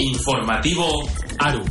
Informativo 0.00 0.86
ARU. 1.40 1.64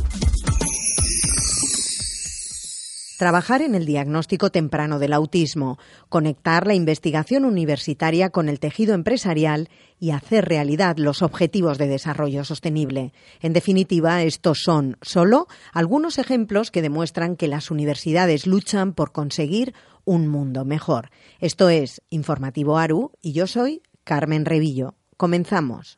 Trabajar 3.18 3.62
en 3.62 3.74
el 3.74 3.86
diagnóstico 3.86 4.50
temprano 4.50 4.98
del 4.98 5.14
autismo, 5.14 5.78
conectar 6.10 6.66
la 6.66 6.74
investigación 6.74 7.46
universitaria 7.46 8.28
con 8.28 8.50
el 8.50 8.60
tejido 8.60 8.94
empresarial 8.94 9.70
y 9.98 10.10
hacer 10.10 10.44
realidad 10.44 10.98
los 10.98 11.22
objetivos 11.22 11.78
de 11.78 11.86
desarrollo 11.88 12.44
sostenible. 12.44 13.14
En 13.40 13.54
definitiva, 13.54 14.22
estos 14.22 14.58
son 14.62 14.98
solo 15.00 15.46
algunos 15.72 16.18
ejemplos 16.18 16.70
que 16.70 16.82
demuestran 16.82 17.34
que 17.34 17.48
las 17.48 17.70
universidades 17.70 18.46
luchan 18.46 18.92
por 18.92 19.12
conseguir 19.12 19.72
un 20.04 20.28
mundo 20.28 20.66
mejor. 20.66 21.10
Esto 21.40 21.70
es 21.70 22.02
Informativo 22.10 22.76
ARU 22.76 23.12
y 23.22 23.32
yo 23.32 23.46
soy 23.46 23.80
Carmen 24.04 24.44
Revillo. 24.44 24.96
Comenzamos. 25.16 25.96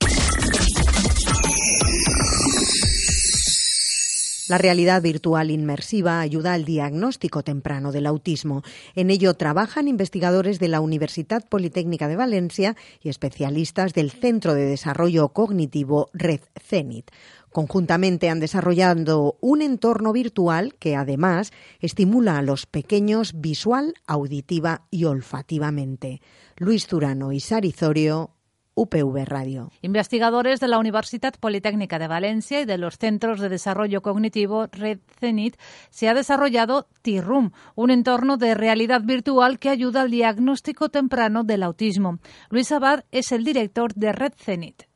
La 4.50 4.58
realidad 4.58 5.00
virtual 5.00 5.52
inmersiva 5.52 6.18
ayuda 6.18 6.54
al 6.54 6.64
diagnóstico 6.64 7.44
temprano 7.44 7.92
del 7.92 8.04
autismo. 8.04 8.64
En 8.96 9.10
ello 9.10 9.34
trabajan 9.34 9.86
investigadores 9.86 10.58
de 10.58 10.66
la 10.66 10.80
Universidad 10.80 11.48
Politécnica 11.48 12.08
de 12.08 12.16
Valencia 12.16 12.74
y 13.00 13.10
especialistas 13.10 13.94
del 13.94 14.10
Centro 14.10 14.54
de 14.54 14.64
Desarrollo 14.64 15.28
Cognitivo 15.28 16.10
Red 16.14 16.40
Cenit. 16.60 17.12
Conjuntamente 17.52 18.28
han 18.28 18.40
desarrollado 18.40 19.36
un 19.40 19.62
entorno 19.62 20.12
virtual 20.12 20.74
que 20.80 20.96
además 20.96 21.52
estimula 21.78 22.36
a 22.36 22.42
los 22.42 22.66
pequeños 22.66 23.40
visual, 23.40 23.94
auditiva 24.08 24.88
y 24.90 25.04
olfativamente. 25.04 26.22
Luis 26.56 26.88
Turano 26.88 27.30
y 27.30 27.38
Sarizorio 27.38 28.32
UPV 28.74 29.24
Radio. 29.24 29.70
Investigadores 29.82 30.60
de 30.60 30.68
la 30.68 30.78
Universidad 30.78 31.34
Politécnica 31.38 31.98
de 31.98 32.08
Valencia 32.08 32.60
y 32.60 32.64
de 32.64 32.78
los 32.78 32.98
Centros 32.98 33.40
de 33.40 33.48
Desarrollo 33.48 34.02
Cognitivo 34.02 34.66
Red 34.72 35.00
Cenit 35.18 35.56
se 35.90 36.08
ha 36.08 36.14
desarrollado 36.14 36.88
T-Room, 37.02 37.52
un 37.74 37.90
entorno 37.90 38.36
de 38.36 38.54
realidad 38.54 39.02
virtual 39.02 39.58
que 39.58 39.70
ayuda 39.70 40.02
al 40.02 40.10
diagnóstico 40.10 40.88
temprano 40.88 41.44
del 41.44 41.62
autismo. 41.62 42.18
Luis 42.48 42.72
Abad 42.72 43.04
es 43.10 43.32
el 43.32 43.44
director 43.44 43.94
de 43.94 44.12
Red 44.12 44.32
Cenit. 44.36 44.89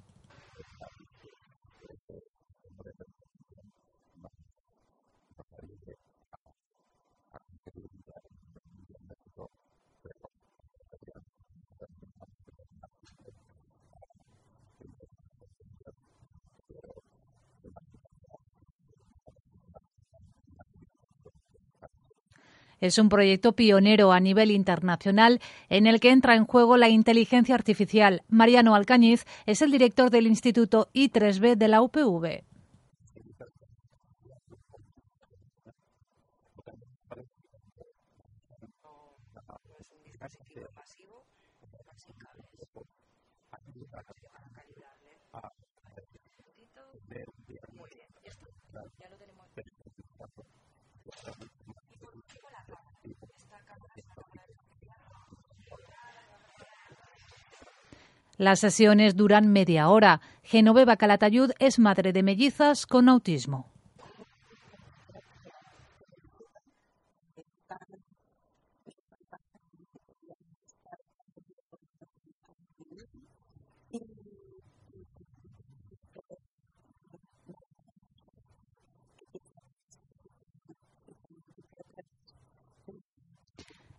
Es 22.84 22.98
un 22.98 23.08
proyecto 23.08 23.52
pionero 23.52 24.12
a 24.12 24.20
nivel 24.20 24.50
internacional 24.50 25.40
en 25.70 25.86
el 25.86 26.00
que 26.00 26.10
entra 26.10 26.34
en 26.34 26.44
juego 26.44 26.76
la 26.76 26.90
inteligencia 26.90 27.54
artificial. 27.54 28.20
Mariano 28.28 28.74
Alcañiz 28.74 29.24
es 29.46 29.62
el 29.62 29.70
director 29.70 30.10
del 30.10 30.26
Instituto 30.26 30.90
I3B 30.92 31.56
de 31.56 31.68
la 31.68 31.80
UPV. 31.80 32.44
Las 58.36 58.58
sesiones 58.58 59.14
duran 59.14 59.52
media 59.52 59.88
hora. 59.88 60.20
Genoveva 60.42 60.96
Calatayud 60.96 61.52
es 61.60 61.78
madre 61.78 62.12
de 62.12 62.24
mellizas 62.24 62.84
con 62.84 63.08
autismo. 63.08 63.73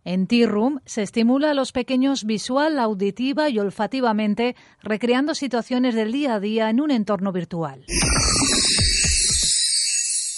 En 0.06 0.28
Tea 0.28 0.46
Room 0.46 0.78
se 0.84 1.02
estimula 1.02 1.50
a 1.50 1.54
los 1.54 1.72
pequeños 1.72 2.22
visual, 2.22 2.78
auditiva 2.78 3.50
y 3.50 3.58
olfativamente, 3.58 4.54
recreando 4.80 5.34
situaciones 5.34 5.96
del 5.96 6.12
día 6.12 6.34
a 6.34 6.40
día 6.40 6.70
en 6.70 6.80
un 6.80 6.92
entorno 6.92 7.32
virtual. 7.32 7.84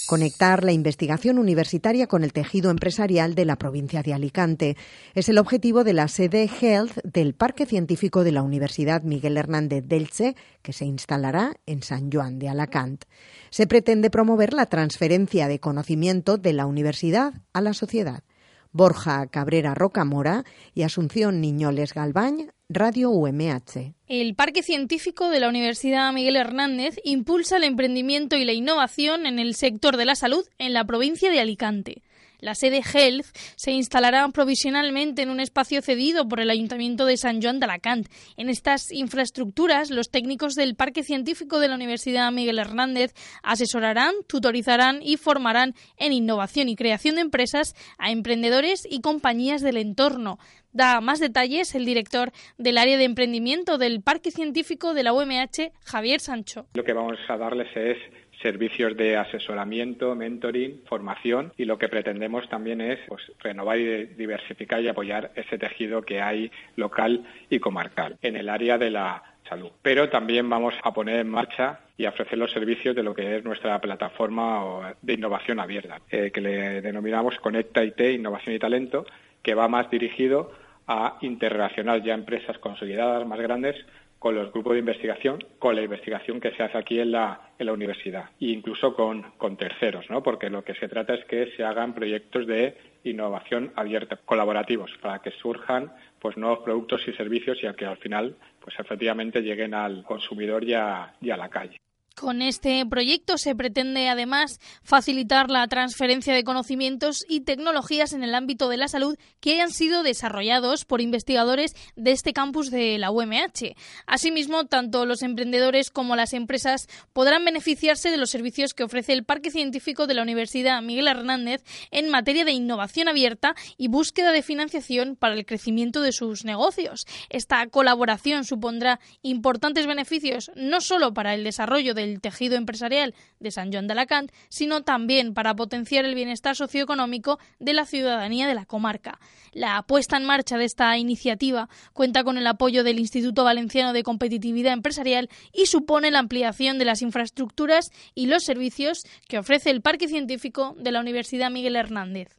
Conectar 0.07 0.63
la 0.63 0.71
investigación 0.71 1.37
universitaria 1.37 2.07
con 2.07 2.23
el 2.23 2.33
tejido 2.33 2.71
empresarial 2.71 3.35
de 3.35 3.45
la 3.45 3.57
provincia 3.57 4.01
de 4.01 4.15
Alicante 4.15 4.75
es 5.13 5.29
el 5.29 5.37
objetivo 5.37 5.83
de 5.83 5.93
la 5.93 6.07
sede 6.07 6.49
Health 6.49 6.97
del 7.03 7.35
Parque 7.35 7.67
Científico 7.67 8.23
de 8.23 8.31
la 8.31 8.41
Universidad 8.41 9.03
Miguel 9.03 9.37
Hernández 9.37 9.83
Delche, 9.85 10.35
que 10.63 10.73
se 10.73 10.85
instalará 10.85 11.53
en 11.67 11.83
San 11.83 12.11
Juan 12.11 12.39
de 12.39 12.49
Alacant. 12.49 13.05
Se 13.51 13.67
pretende 13.67 14.09
promover 14.09 14.51
la 14.55 14.65
transferencia 14.65 15.47
de 15.47 15.59
conocimiento 15.59 16.37
de 16.37 16.53
la 16.53 16.65
universidad 16.65 17.35
a 17.53 17.61
la 17.61 17.75
sociedad. 17.75 18.23
Borja 18.71 19.27
Cabrera 19.27 19.73
Rocamora 19.73 20.43
y 20.73 20.83
Asunción 20.83 21.41
Niñoles 21.41 21.93
Galbañ, 21.93 22.49
Radio 22.69 23.09
UMH. 23.09 23.93
El 24.07 24.35
Parque 24.35 24.61
Científico 24.61 25.29
de 25.29 25.39
la 25.39 25.49
Universidad 25.49 26.13
Miguel 26.13 26.35
Hernández 26.35 26.97
impulsa 27.03 27.57
el 27.57 27.63
emprendimiento 27.63 28.35
y 28.35 28.45
la 28.45 28.53
innovación 28.53 29.25
en 29.25 29.39
el 29.39 29.55
sector 29.55 29.97
de 29.97 30.05
la 30.05 30.15
salud 30.15 30.45
en 30.59 30.73
la 30.73 30.85
provincia 30.85 31.31
de 31.31 31.39
Alicante. 31.39 32.03
La 32.39 32.55
sede 32.55 32.81
Health 32.81 33.25
se 33.55 33.71
instalará 33.71 34.27
provisionalmente 34.29 35.21
en 35.21 35.29
un 35.29 35.39
espacio 35.39 35.81
cedido 35.81 36.27
por 36.27 36.39
el 36.39 36.49
Ayuntamiento 36.49 37.05
de 37.05 37.17
San 37.17 37.41
Juan 37.41 37.59
de 37.59 37.65
Alacant. 37.65 38.07
En 38.37 38.49
estas 38.49 38.91
infraestructuras, 38.91 39.89
los 39.89 40.09
técnicos 40.09 40.55
del 40.55 40.75
Parque 40.75 41.03
Científico 41.03 41.59
de 41.59 41.67
la 41.67 41.75
Universidad 41.75 42.31
Miguel 42.31 42.59
Hernández 42.59 43.13
asesorarán, 43.43 44.13
tutorizarán 44.27 44.99
y 45.01 45.17
formarán 45.17 45.73
en 45.97 46.13
innovación 46.13 46.69
y 46.69 46.75
creación 46.75 47.15
de 47.15 47.21
empresas 47.21 47.75
a 47.97 48.11
emprendedores 48.11 48.87
y 48.89 49.01
compañías 49.01 49.61
del 49.61 49.77
entorno. 49.77 50.39
Da 50.71 51.01
más 51.01 51.19
detalles 51.19 51.73
el 51.75 51.85
director 51.85 52.31
del 52.57 52.77
área 52.77 52.97
de 52.97 53.03
emprendimiento 53.03 53.77
del 53.77 54.01
Parque 54.01 54.31
Científico 54.31 54.93
de 54.93 55.03
la 55.03 55.13
UMH, 55.13 55.71
Javier 55.83 56.19
Sancho. 56.19 56.67
Lo 56.73 56.83
que 56.83 56.93
vamos 56.93 57.17
a 57.27 57.37
darles 57.37 57.67
es 57.75 57.97
servicios 58.41 58.95
de 58.95 59.17
asesoramiento, 59.17 60.15
mentoring, 60.15 60.81
formación 60.85 61.51
y 61.57 61.65
lo 61.65 61.77
que 61.77 61.89
pretendemos 61.89 62.47
también 62.49 62.81
es 62.81 62.99
pues, 63.07 63.31
renovar 63.39 63.79
y 63.79 64.05
diversificar 64.05 64.81
y 64.81 64.87
apoyar 64.87 65.31
ese 65.35 65.57
tejido 65.57 66.01
que 66.01 66.21
hay 66.21 66.51
local 66.75 67.25
y 67.49 67.59
comarcal 67.59 68.17
en 68.21 68.35
el 68.35 68.49
área 68.49 68.77
de 68.77 68.91
la 68.91 69.23
salud. 69.47 69.71
Pero 69.81 70.09
también 70.09 70.49
vamos 70.49 70.73
a 70.83 70.93
poner 70.93 71.17
en 71.17 71.29
marcha 71.29 71.81
y 71.97 72.05
ofrecer 72.05 72.37
los 72.37 72.51
servicios 72.51 72.95
de 72.95 73.03
lo 73.03 73.13
que 73.13 73.37
es 73.37 73.43
nuestra 73.43 73.79
plataforma 73.81 74.95
de 75.01 75.13
innovación 75.13 75.59
abierta, 75.59 76.01
eh, 76.09 76.31
que 76.31 76.41
le 76.41 76.81
denominamos 76.81 77.37
Conecta 77.39 77.83
IT, 77.83 77.99
Innovación 77.99 78.55
y 78.55 78.59
Talento, 78.59 79.05
que 79.41 79.55
va 79.55 79.67
más 79.67 79.89
dirigido 79.89 80.51
a 80.87 81.17
interrelacionar 81.21 82.01
ya 82.01 82.13
empresas 82.13 82.57
consolidadas 82.57 83.27
más 83.27 83.39
grandes 83.39 83.75
con 84.19 84.35
los 84.35 84.51
grupos 84.51 84.73
de 84.73 84.79
investigación, 84.79 85.39
con 85.57 85.75
la 85.75 85.81
investigación 85.81 86.39
que 86.39 86.51
se 86.51 86.61
hace 86.61 86.77
aquí 86.77 86.99
en 86.99 87.13
la, 87.13 87.51
en 87.57 87.65
la 87.65 87.73
universidad 87.73 88.25
e 88.39 88.47
incluso 88.47 88.93
con, 88.93 89.23
terceros, 89.57 90.09
¿no? 90.09 90.21
porque 90.21 90.49
lo 90.49 90.63
que 90.63 90.75
se 90.75 90.87
trata 90.87 91.15
es 91.15 91.25
que 91.25 91.51
se 91.55 91.63
hagan 91.63 91.93
proyectos 91.93 92.45
de 92.45 92.77
innovación 93.03 93.71
abierta, 93.75 94.17
colaborativos, 94.17 94.91
para 95.01 95.19
que 95.19 95.31
surjan 95.31 95.91
pues 96.19 96.37
nuevos 96.37 96.59
productos 96.59 97.07
y 97.07 97.13
servicios 97.13 97.57
y 97.63 97.67
a 97.67 97.73
que 97.73 97.85
al 97.85 97.97
final 97.97 98.35
pues 98.59 98.77
efectivamente 98.77 99.41
lleguen 99.41 99.73
al 99.73 100.03
consumidor 100.03 100.63
y 100.65 100.73
a 100.73 101.13
la 101.21 101.49
calle. 101.49 101.77
Con 102.19 102.41
este 102.41 102.85
proyecto 102.85 103.37
se 103.37 103.55
pretende 103.55 104.09
además 104.09 104.59
facilitar 104.83 105.49
la 105.49 105.65
transferencia 105.69 106.33
de 106.33 106.43
conocimientos 106.43 107.25
y 107.29 107.41
tecnologías 107.41 108.11
en 108.11 108.25
el 108.25 108.35
ámbito 108.35 108.67
de 108.67 108.75
la 108.75 108.89
salud 108.89 109.17
que 109.39 109.53
hayan 109.53 109.71
sido 109.71 110.03
desarrollados 110.03 110.83
por 110.83 110.99
investigadores 110.99 111.75
de 111.95 112.11
este 112.11 112.33
campus 112.33 112.71
de 112.71 112.97
la 112.97 113.09
UMH. 113.09 113.73
Asimismo, 114.05 114.65
tanto 114.65 115.05
los 115.05 115.23
emprendedores 115.23 115.91
como 115.91 116.17
las 116.17 116.33
empresas 116.33 116.87
podrán 117.13 117.45
beneficiarse 117.45 118.11
de 118.11 118.17
los 118.17 118.31
servicios 118.31 118.73
que 118.73 118.83
ofrece 118.83 119.13
el 119.13 119.23
Parque 119.23 119.49
Científico 119.49 120.05
de 120.05 120.15
la 120.15 120.23
Universidad 120.23 120.81
Miguel 120.81 121.07
Hernández 121.07 121.63
en 121.89 122.09
materia 122.09 122.43
de 122.43 122.51
innovación 122.51 123.07
abierta 123.07 123.55
y 123.77 123.87
búsqueda 123.87 124.33
de 124.33 124.43
financiación 124.43 125.15
para 125.15 125.35
el 125.35 125.45
crecimiento 125.45 126.01
de 126.01 126.11
sus 126.11 126.43
negocios. 126.43 127.05
Esta 127.29 127.65
colaboración 127.67 128.43
supondrá 128.43 128.99
importantes 129.21 129.87
beneficios 129.87 130.51
no 130.57 130.81
solo 130.81 131.13
para 131.13 131.33
el 131.33 131.45
desarrollo 131.45 131.93
del 131.93 132.08
el 132.09 132.21
tejido 132.21 132.55
empresarial 132.55 133.13
de 133.39 133.51
San 133.51 133.71
Joan 133.71 133.87
de 133.87 133.93
Alacant, 133.93 134.31
sino 134.49 134.81
también 134.83 135.33
para 135.33 135.55
potenciar 135.55 136.05
el 136.05 136.15
bienestar 136.15 136.55
socioeconómico 136.55 137.39
de 137.59 137.73
la 137.73 137.85
ciudadanía 137.85 138.47
de 138.47 138.53
la 138.53 138.65
comarca. 138.65 139.19
La 139.51 139.81
puesta 139.83 140.17
en 140.17 140.25
marcha 140.25 140.57
de 140.57 140.65
esta 140.65 140.97
iniciativa 140.97 141.69
cuenta 141.93 142.23
con 142.23 142.37
el 142.37 142.47
apoyo 142.47 142.83
del 142.83 142.99
Instituto 142.99 143.43
Valenciano 143.43 143.93
de 143.93 144.03
Competitividad 144.03 144.73
Empresarial 144.73 145.29
y 145.53 145.65
supone 145.65 146.11
la 146.11 146.19
ampliación 146.19 146.77
de 146.77 146.85
las 146.85 147.01
infraestructuras 147.01 147.91
y 148.15 148.27
los 148.27 148.43
servicios 148.43 149.05
que 149.27 149.39
ofrece 149.39 149.69
el 149.69 149.81
Parque 149.81 150.07
Científico 150.07 150.75
de 150.77 150.91
la 150.91 150.99
Universidad 150.99 151.51
Miguel 151.51 151.75
Hernández. 151.75 152.29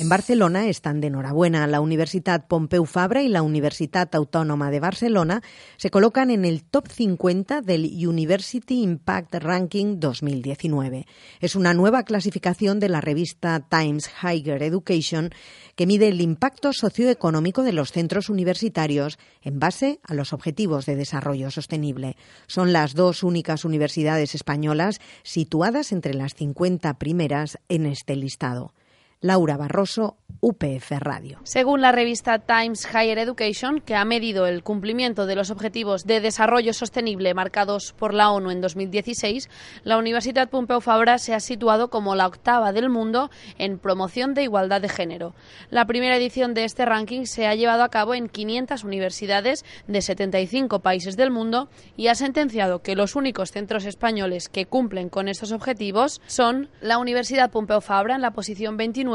En 0.00 0.08
Barcelona 0.08 0.66
están 0.66 1.02
de 1.02 1.08
enhorabuena. 1.08 1.66
La 1.66 1.82
Universidad 1.82 2.46
Pompeu 2.46 2.86
Fabra 2.86 3.20
y 3.20 3.28
la 3.28 3.42
Universidad 3.42 4.08
Autónoma 4.14 4.70
de 4.70 4.80
Barcelona 4.80 5.42
se 5.76 5.90
colocan 5.90 6.30
en 6.30 6.46
el 6.46 6.64
top 6.64 6.88
50 6.88 7.60
del 7.60 7.84
University 7.84 8.80
Impact 8.82 9.34
Ranking 9.34 10.00
2019. 10.00 11.06
Es 11.40 11.54
una 11.54 11.74
nueva 11.74 12.04
clasificación 12.04 12.80
de 12.80 12.88
la 12.88 13.02
revista 13.02 13.60
Times 13.60 14.10
Higher 14.22 14.62
Education 14.62 15.32
que 15.76 15.86
mide 15.86 16.08
el 16.08 16.22
impacto 16.22 16.72
socioeconómico 16.72 17.62
de 17.62 17.74
los 17.74 17.92
centros 17.92 18.30
universitarios 18.30 19.18
en 19.42 19.58
base 19.58 20.00
a 20.02 20.14
los 20.14 20.32
objetivos 20.32 20.86
de 20.86 20.96
desarrollo 20.96 21.50
sostenible. 21.50 22.16
Son 22.46 22.72
las 22.72 22.94
dos 22.94 23.22
únicas 23.22 23.66
universidades 23.66 24.34
españolas 24.34 24.98
situadas 25.24 25.92
entre 25.92 26.14
las 26.14 26.34
50 26.36 26.94
primeras 26.94 27.58
en 27.68 27.84
este 27.84 28.16
listado. 28.16 28.72
Laura 29.22 29.58
Barroso, 29.58 30.16
UPF 30.40 30.92
Radio. 30.92 31.40
Según 31.42 31.82
la 31.82 31.92
revista 31.92 32.38
Times 32.38 32.88
Higher 32.90 33.18
Education, 33.18 33.82
que 33.82 33.94
ha 33.94 34.06
medido 34.06 34.46
el 34.46 34.62
cumplimiento 34.62 35.26
de 35.26 35.34
los 35.34 35.50
objetivos 35.50 36.06
de 36.06 36.22
desarrollo 36.22 36.72
sostenible 36.72 37.34
marcados 37.34 37.92
por 37.92 38.14
la 38.14 38.30
ONU 38.30 38.50
en 38.50 38.62
2016, 38.62 39.50
la 39.84 39.98
Universidad 39.98 40.48
Pompeu 40.48 40.80
Fabra 40.80 41.18
se 41.18 41.34
ha 41.34 41.40
situado 41.40 41.90
como 41.90 42.14
la 42.14 42.26
octava 42.26 42.72
del 42.72 42.88
mundo 42.88 43.30
en 43.58 43.78
promoción 43.78 44.32
de 44.32 44.44
igualdad 44.44 44.80
de 44.80 44.88
género. 44.88 45.34
La 45.68 45.84
primera 45.84 46.16
edición 46.16 46.54
de 46.54 46.64
este 46.64 46.86
ranking 46.86 47.26
se 47.26 47.46
ha 47.46 47.54
llevado 47.54 47.82
a 47.82 47.90
cabo 47.90 48.14
en 48.14 48.30
500 48.30 48.84
universidades 48.84 49.66
de 49.86 50.00
75 50.00 50.80
países 50.80 51.18
del 51.18 51.30
mundo 51.30 51.68
y 51.98 52.06
ha 52.06 52.14
sentenciado 52.14 52.80
que 52.80 52.96
los 52.96 53.16
únicos 53.16 53.50
centros 53.50 53.84
españoles 53.84 54.48
que 54.48 54.64
cumplen 54.64 55.10
con 55.10 55.28
estos 55.28 55.52
objetivos 55.52 56.22
son 56.26 56.70
la 56.80 56.96
Universidad 56.96 57.50
Pompeu 57.50 57.82
Fabra 57.82 58.14
en 58.14 58.22
la 58.22 58.30
posición 58.30 58.78
29 58.78 59.09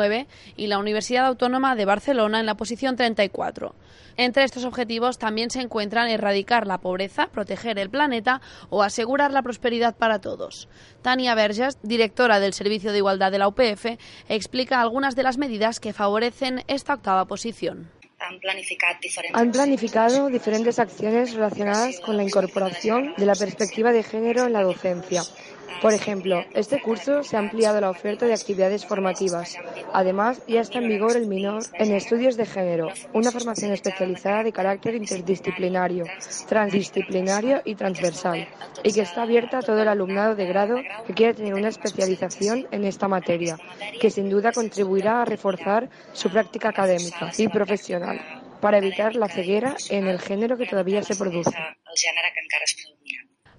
y 0.57 0.67
la 0.67 0.77
Universidad 0.77 1.25
Autónoma 1.25 1.75
de 1.75 1.85
Barcelona 1.85 2.39
en 2.39 2.45
la 2.45 2.55
posición 2.55 2.95
34. 2.95 3.73
Entre 4.17 4.43
estos 4.43 4.65
objetivos 4.65 5.17
también 5.17 5.49
se 5.49 5.61
encuentran 5.61 6.09
erradicar 6.09 6.67
la 6.67 6.79
pobreza, 6.79 7.27
proteger 7.27 7.79
el 7.79 7.89
planeta 7.89 8.41
o 8.69 8.83
asegurar 8.83 9.31
la 9.31 9.41
prosperidad 9.41 9.95
para 9.95 10.19
todos. 10.19 10.67
Tania 11.01 11.35
Verges, 11.35 11.77
directora 11.81 12.39
del 12.39 12.53
Servicio 12.53 12.91
de 12.91 12.99
Igualdad 12.99 13.31
de 13.31 13.39
la 13.39 13.47
UPF, 13.47 13.97
explica 14.29 14.81
algunas 14.81 15.15
de 15.15 15.23
las 15.23 15.37
medidas 15.37 15.79
que 15.79 15.93
favorecen 15.93 16.63
esta 16.67 16.93
octava 16.93 17.25
posición. 17.25 17.89
Han 19.33 19.51
planificado 19.51 20.29
diferentes 20.29 20.79
acciones 20.79 21.33
relacionadas 21.33 21.99
con 21.99 22.17
la 22.17 22.23
incorporación 22.23 23.13
de 23.17 23.25
la 23.25 23.35
perspectiva 23.35 23.91
de 23.91 24.03
género 24.03 24.45
en 24.45 24.53
la 24.53 24.63
docencia 24.63 25.21
por 25.81 25.93
ejemplo, 25.93 26.43
este 26.53 26.81
curso 26.81 27.23
se 27.23 27.35
ha 27.35 27.39
ampliado 27.39 27.79
la 27.79 27.89
oferta 27.89 28.25
de 28.25 28.33
actividades 28.33 28.85
formativas. 28.85 29.57
Además, 29.93 30.41
ya 30.47 30.61
está 30.61 30.79
en 30.79 30.87
vigor 30.87 31.15
el 31.15 31.27
minor 31.27 31.63
en 31.73 31.93
estudios 31.93 32.37
de 32.37 32.45
género, 32.45 32.89
una 33.13 33.31
formación 33.31 33.71
especializada 33.71 34.43
de 34.43 34.51
carácter 34.51 34.95
interdisciplinario, 34.95 36.05
transdisciplinario 36.47 37.61
y 37.65 37.75
transversal, 37.75 38.47
y 38.83 38.93
que 38.93 39.01
está 39.01 39.23
abierta 39.23 39.59
a 39.59 39.61
todo 39.61 39.81
el 39.81 39.87
alumnado 39.87 40.35
de 40.35 40.45
grado 40.45 40.77
que 41.05 41.13
quiera 41.13 41.33
tener 41.33 41.53
una 41.53 41.69
especialización 41.69 42.67
en 42.71 42.85
esta 42.85 43.07
materia, 43.07 43.57
que 43.99 44.09
sin 44.09 44.29
duda 44.29 44.51
contribuirá 44.51 45.21
a 45.21 45.25
reforzar 45.25 45.89
su 46.13 46.29
práctica 46.29 46.69
académica 46.69 47.31
y 47.37 47.47
profesional 47.47 48.19
para 48.61 48.77
evitar 48.77 49.15
la 49.15 49.27
ceguera 49.27 49.75
en 49.89 50.07
el 50.07 50.19
género 50.19 50.57
que 50.57 50.65
todavía 50.65 51.03
se 51.03 51.15
produce. 51.15 51.55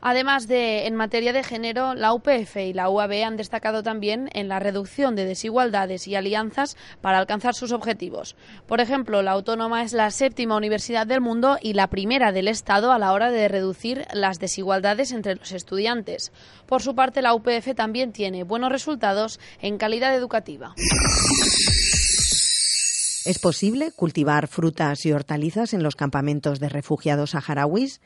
Además 0.01 0.47
de 0.47 0.87
en 0.87 0.95
materia 0.95 1.33
de 1.33 1.43
género, 1.43 1.95
la 1.95 2.13
UPF 2.13 2.57
y 2.57 2.73
la 2.73 2.89
UAB 2.89 3.25
han 3.25 3.37
destacado 3.37 3.83
también 3.83 4.29
en 4.35 4.49
la 4.49 4.59
reducción 4.59 5.17
de 5.17 5.25
desigualdades 5.25 6.07
y 6.07 6.15
alianzas 6.15 6.77
para 7.01 7.19
alcanzar 7.19 7.55
sus 7.55 7.73
objetivos. 7.73 8.37
Por 8.67 8.81
ejemplo, 8.81 9.23
la 9.23 9.33
Autónoma 9.33 9.83
es 9.83 9.93
la 9.93 10.11
séptima 10.11 10.57
universidad 10.57 11.07
del 11.07 11.21
mundo 11.21 11.59
y 11.61 11.73
la 11.73 11.89
primera 11.89 12.33
del 12.33 12.49
Estado 12.49 12.93
a 12.93 12.99
la 12.99 13.13
hora 13.13 13.31
de 13.31 13.49
reducir 13.49 14.07
las 14.13 14.39
desigualdades 14.39 15.13
entre 15.13 15.35
los 15.37 15.53
estudiantes. 15.53 16.33
Por 16.67 16.83
su 16.83 16.95
parte, 16.95 17.23
la 17.23 17.35
UPF 17.35 17.75
también 17.75 18.13
tiene 18.13 18.45
buenos 18.45 18.71
resultados 18.71 19.41
en 19.61 19.79
calidad 19.79 20.15
educativa. 20.15 20.75
¿Es 23.25 23.41
posible 23.41 23.91
cultivar 23.91 24.47
frutas 24.47 25.05
y 25.05 25.13
hortalizas 25.13 25.75
en 25.75 25.83
los 25.83 25.97
campamentos 25.97 26.61
de 26.61 26.69
refugiados 26.69 27.31
saharauis? 27.31 28.01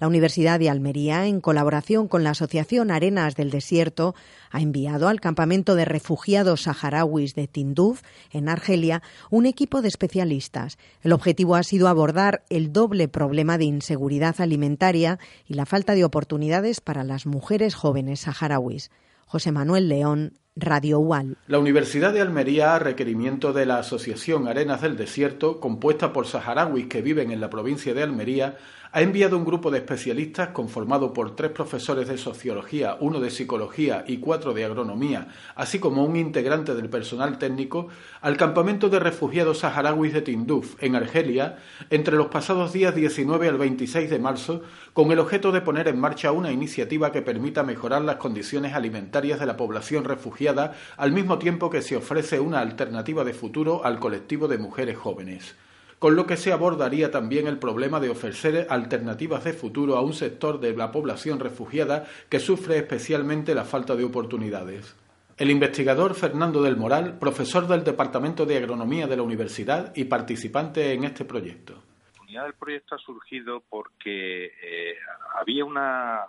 La 0.00 0.06
Universidad 0.06 0.60
de 0.60 0.70
Almería, 0.70 1.26
en 1.26 1.40
colaboración 1.40 2.06
con 2.06 2.22
la 2.22 2.30
Asociación 2.30 2.92
Arenas 2.92 3.34
del 3.34 3.50
Desierto, 3.50 4.14
ha 4.52 4.60
enviado 4.60 5.08
al 5.08 5.20
campamento 5.20 5.74
de 5.74 5.84
refugiados 5.84 6.62
saharauis 6.62 7.34
de 7.34 7.48
Tinduf, 7.48 8.02
en 8.30 8.48
Argelia, 8.48 9.02
un 9.28 9.44
equipo 9.44 9.82
de 9.82 9.88
especialistas. 9.88 10.78
El 11.02 11.12
objetivo 11.12 11.56
ha 11.56 11.64
sido 11.64 11.88
abordar 11.88 12.44
el 12.48 12.72
doble 12.72 13.08
problema 13.08 13.58
de 13.58 13.64
inseguridad 13.64 14.40
alimentaria 14.40 15.18
y 15.48 15.54
la 15.54 15.66
falta 15.66 15.96
de 15.96 16.04
oportunidades 16.04 16.80
para 16.80 17.02
las 17.02 17.26
mujeres 17.26 17.74
jóvenes 17.74 18.20
saharauis. 18.20 18.92
José 19.26 19.50
Manuel 19.50 19.88
León, 19.88 20.34
Radio 20.54 20.98
UAL. 21.00 21.36
La 21.46 21.58
Universidad 21.58 22.12
de 22.12 22.20
Almería, 22.20 22.74
a 22.74 22.78
requerimiento 22.78 23.52
de 23.52 23.66
la 23.66 23.78
Asociación 23.78 24.48
Arenas 24.48 24.80
del 24.80 24.96
Desierto, 24.96 25.60
compuesta 25.60 26.12
por 26.12 26.26
saharauis 26.26 26.86
que 26.86 27.02
viven 27.02 27.30
en 27.30 27.40
la 27.40 27.50
provincia 27.50 27.94
de 27.94 28.02
Almería, 28.02 28.56
ha 28.90 29.02
enviado 29.02 29.36
un 29.36 29.44
grupo 29.44 29.70
de 29.70 29.78
especialistas 29.78 30.48
conformado 30.48 31.12
por 31.12 31.36
tres 31.36 31.50
profesores 31.50 32.08
de 32.08 32.16
sociología, 32.16 32.96
uno 33.00 33.20
de 33.20 33.30
psicología 33.30 34.04
y 34.06 34.18
cuatro 34.18 34.54
de 34.54 34.64
agronomía, 34.64 35.28
así 35.54 35.78
como 35.78 36.04
un 36.04 36.16
integrante 36.16 36.74
del 36.74 36.88
personal 36.88 37.38
técnico, 37.38 37.88
al 38.20 38.36
campamento 38.36 38.88
de 38.88 38.98
refugiados 38.98 39.58
saharauis 39.58 40.12
de 40.12 40.22
Tinduf, 40.22 40.82
en 40.82 40.96
Argelia, 40.96 41.58
entre 41.90 42.16
los 42.16 42.28
pasados 42.28 42.72
días 42.72 42.94
19 42.94 43.48
al 43.48 43.58
26 43.58 44.08
de 44.08 44.18
marzo, 44.18 44.62
con 44.94 45.12
el 45.12 45.18
objeto 45.18 45.52
de 45.52 45.60
poner 45.60 45.88
en 45.88 46.00
marcha 46.00 46.32
una 46.32 46.50
iniciativa 46.50 47.12
que 47.12 47.22
permita 47.22 47.62
mejorar 47.62 48.02
las 48.02 48.16
condiciones 48.16 48.74
alimentarias 48.74 49.38
de 49.38 49.46
la 49.46 49.56
población 49.56 50.04
refugiada, 50.04 50.74
al 50.96 51.12
mismo 51.12 51.38
tiempo 51.38 51.68
que 51.68 51.82
se 51.82 51.96
ofrece 51.96 52.40
una 52.40 52.60
alternativa 52.60 53.24
de 53.24 53.34
futuro 53.34 53.84
al 53.84 53.98
colectivo 53.98 54.48
de 54.48 54.58
mujeres 54.58 54.96
jóvenes 54.96 55.54
con 55.98 56.14
lo 56.14 56.26
que 56.26 56.36
se 56.36 56.52
abordaría 56.52 57.10
también 57.10 57.46
el 57.46 57.58
problema 57.58 57.98
de 58.00 58.10
ofrecer 58.10 58.66
alternativas 58.70 59.44
de 59.44 59.52
futuro 59.52 59.96
a 59.96 60.02
un 60.02 60.12
sector 60.12 60.60
de 60.60 60.76
la 60.76 60.92
población 60.92 61.40
refugiada 61.40 62.06
que 62.28 62.38
sufre 62.38 62.78
especialmente 62.78 63.54
la 63.54 63.64
falta 63.64 63.96
de 63.96 64.04
oportunidades. 64.04 64.96
El 65.36 65.50
investigador 65.50 66.14
Fernando 66.14 66.62
del 66.62 66.76
Moral, 66.76 67.18
profesor 67.18 67.66
del 67.66 67.84
Departamento 67.84 68.44
de 68.44 68.56
Agronomía 68.56 69.06
de 69.06 69.16
la 69.16 69.22
Universidad 69.22 69.92
y 69.94 70.04
participante 70.04 70.92
en 70.92 71.04
este 71.04 71.24
proyecto. 71.24 71.74
La 72.16 72.22
unidad 72.22 72.44
del 72.44 72.54
proyecto 72.54 72.94
ha 72.94 72.98
surgido 72.98 73.62
porque 73.68 74.46
eh, 74.46 74.96
había 75.40 75.64
una 75.64 76.22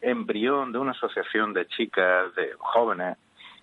embrión 0.00 0.72
de 0.72 0.78
una 0.78 0.92
asociación 0.92 1.52
de 1.52 1.66
chicas, 1.66 2.34
de 2.34 2.52
jóvenes, 2.58 3.16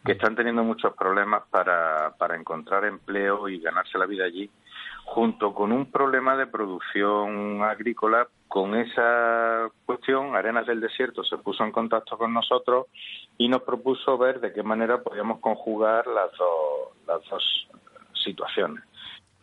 que 0.05 0.13
están 0.13 0.35
teniendo 0.35 0.63
muchos 0.63 0.93
problemas 0.95 1.43
para, 1.50 2.13
para 2.17 2.35
encontrar 2.35 2.85
empleo 2.85 3.50
y 3.50 3.59
ganarse 3.59 3.97
la 3.97 4.05
vida 4.05 4.25
allí 4.25 4.50
junto 5.05 5.53
con 5.53 5.71
un 5.71 5.91
problema 5.91 6.35
de 6.35 6.47
producción 6.47 7.63
agrícola. 7.63 8.27
Con 8.47 8.75
esa 8.75 9.69
cuestión, 9.85 10.35
Arenas 10.35 10.65
del 10.65 10.81
Desierto 10.81 11.24
se 11.24 11.38
puso 11.38 11.63
en 11.63 11.71
contacto 11.71 12.17
con 12.17 12.33
nosotros 12.33 12.88
y 13.38 13.47
nos 13.47 13.63
propuso 13.63 14.17
ver 14.17 14.39
de 14.39 14.53
qué 14.53 14.63
manera 14.63 15.01
podíamos 15.01 15.39
conjugar 15.39 16.05
las 16.07 16.31
las 17.07 17.21
dos 17.29 17.67
situaciones. 18.13 18.83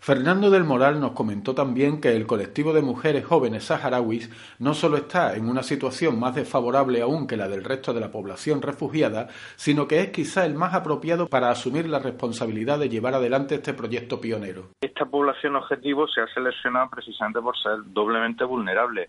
Fernando 0.05 0.51
del 0.51 0.65
Moral 0.65 1.01
nos 1.01 1.13
comentó 1.13 1.55
también 1.55 2.01
que 2.01 2.17
el 2.17 2.27
colectivo 2.27 2.73
de 2.73 2.83
mujeres 2.83 3.25
jóvenes 3.25 3.63
saharauis 3.63 4.29
no 4.59 4.75
solo 4.75 4.97
está 4.97 5.37
en 5.37 5.49
una 5.49 5.63
situación 5.63 6.19
más 6.19 6.35
desfavorable 6.35 7.03
aún 7.03 7.29
que 7.29 7.37
la 7.37 7.47
del 7.47 7.63
resto 7.63 7.95
de 7.95 8.01
la 8.01 8.11
población 8.11 8.63
refugiada, 8.63 9.29
sino 9.55 9.87
que 9.87 10.01
es 10.01 10.11
quizá 10.11 10.45
el 10.45 10.55
más 10.55 10.75
apropiado 10.75 11.29
para 11.29 11.51
asumir 11.51 11.89
la 11.89 12.01
responsabilidad 12.01 12.81
de 12.81 12.89
llevar 12.89 13.15
adelante 13.15 13.55
este 13.55 13.75
proyecto 13.75 14.21
pionero. 14.21 14.71
Esta 14.81 15.05
población 15.05 15.55
objetivo 15.55 16.09
se 16.09 16.21
ha 16.21 16.27
seleccionado 16.35 16.91
precisamente 16.91 17.41
por 17.41 17.57
ser 17.57 17.77
doblemente 17.87 18.43
vulnerable, 18.43 19.09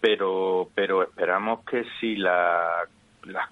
pero, 0.00 0.68
pero 0.76 1.02
esperamos 1.02 1.64
que 1.64 1.84
si 1.98 2.14
las 2.14 2.86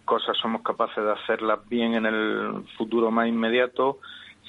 cosas 0.04 0.36
somos 0.40 0.62
capaces 0.62 1.02
de 1.02 1.10
hacerlas 1.10 1.58
bien 1.68 1.94
en 1.94 2.06
el 2.06 2.64
futuro 2.76 3.10
más 3.10 3.26
inmediato, 3.26 3.98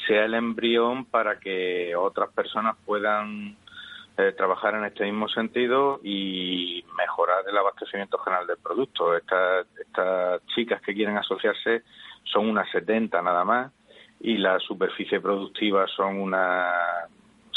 sea 0.07 0.25
el 0.25 0.33
embrión 0.33 1.05
para 1.05 1.39
que 1.39 1.95
otras 1.95 2.31
personas 2.31 2.75
puedan 2.85 3.55
eh, 4.17 4.33
trabajar 4.35 4.75
en 4.75 4.85
este 4.85 5.05
mismo 5.05 5.27
sentido 5.29 5.99
y 6.03 6.83
mejorar 6.97 7.43
el 7.47 7.57
abastecimiento 7.57 8.17
general 8.19 8.47
del 8.47 8.57
producto. 8.57 9.15
Estas, 9.15 9.67
estas 9.79 10.45
chicas 10.47 10.81
que 10.81 10.93
quieren 10.93 11.17
asociarse 11.17 11.83
son 12.23 12.49
unas 12.49 12.69
70 12.71 13.21
nada 13.21 13.43
más 13.43 13.71
y 14.19 14.37
la 14.37 14.59
superficie 14.59 15.21
productiva 15.21 15.87
son 15.87 16.19
unas 16.19 17.09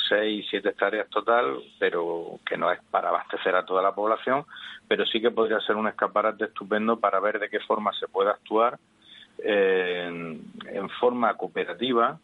6, 0.08 0.46
7 0.50 0.68
hectáreas 0.68 1.08
total, 1.08 1.58
pero 1.78 2.38
que 2.46 2.56
no 2.56 2.70
es 2.70 2.80
para 2.90 3.08
abastecer 3.08 3.56
a 3.56 3.64
toda 3.64 3.82
la 3.82 3.94
población, 3.94 4.44
pero 4.86 5.06
sí 5.06 5.20
que 5.20 5.30
podría 5.30 5.60
ser 5.60 5.76
un 5.76 5.88
escaparate 5.88 6.44
estupendo 6.44 6.98
para 6.98 7.18
ver 7.20 7.38
de 7.38 7.48
qué 7.48 7.60
forma 7.60 7.92
se 7.94 8.08
puede 8.08 8.30
actuar 8.30 8.78
en, 9.38 10.42
forma 11.00 11.34
cooperativa 11.36 12.18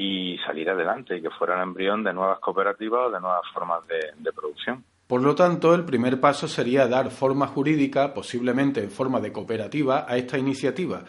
y 0.00 0.38
salir 0.46 0.70
adelante 0.70 1.16
y 1.16 1.22
que 1.22 1.30
fuera 1.30 1.56
el 1.56 1.62
embrión 1.62 2.02
de 2.02 2.12
nuevas 2.12 2.38
cooperativas 2.38 3.08
o 3.08 3.10
de 3.10 3.20
nuevas 3.20 3.42
formas 3.52 3.80
de 3.86 4.32
producción. 4.32 4.82
Por 5.06 5.22
lo 5.22 5.34
tanto, 5.34 5.74
el 5.74 5.84
primer 5.84 6.20
paso 6.20 6.48
sería 6.48 6.86
dar 6.86 7.10
forma 7.10 7.46
jurídica, 7.48 8.14
posiblemente 8.14 8.82
en 8.82 8.90
forma 8.90 9.20
de 9.20 9.32
cooperativa, 9.32 10.06
a 10.08 10.16
esta 10.16 10.38
iniciativa 10.38 11.02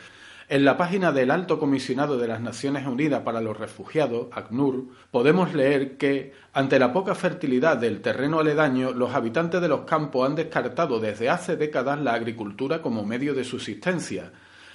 en 0.51 0.65
la 0.65 0.75
página 0.75 1.13
del 1.13 1.31
Alto 1.31 1.57
Comisionado 1.57 2.17
de 2.17 2.27
las 2.27 2.41
Naciones 2.41 2.86
Unidas 2.86 3.21
para 3.21 3.39
los 3.39 3.57
Refugiados, 3.57 4.27
ACNUR, 4.33 4.83
podemos 5.10 5.53
leer 5.53 5.95
que, 5.95 6.33
ante 6.51 6.77
la 6.77 6.91
poca 6.91 7.15
fertilidad 7.15 7.77
del 7.77 8.01
terreno 8.01 8.41
aledaño, 8.41 8.91
los 8.91 9.15
habitantes 9.15 9.62
de 9.62 9.69
los 9.69 9.86
campos 9.86 10.27
han 10.27 10.36
descartado 10.36 11.00
desde 11.00 11.29
hace 11.29 11.55
décadas 11.55 12.01
la 12.01 12.15
agricultura 12.15 12.81
como 12.81 13.05
medio 13.05 13.33
de 13.33 13.45
subsistencia. 13.45 14.33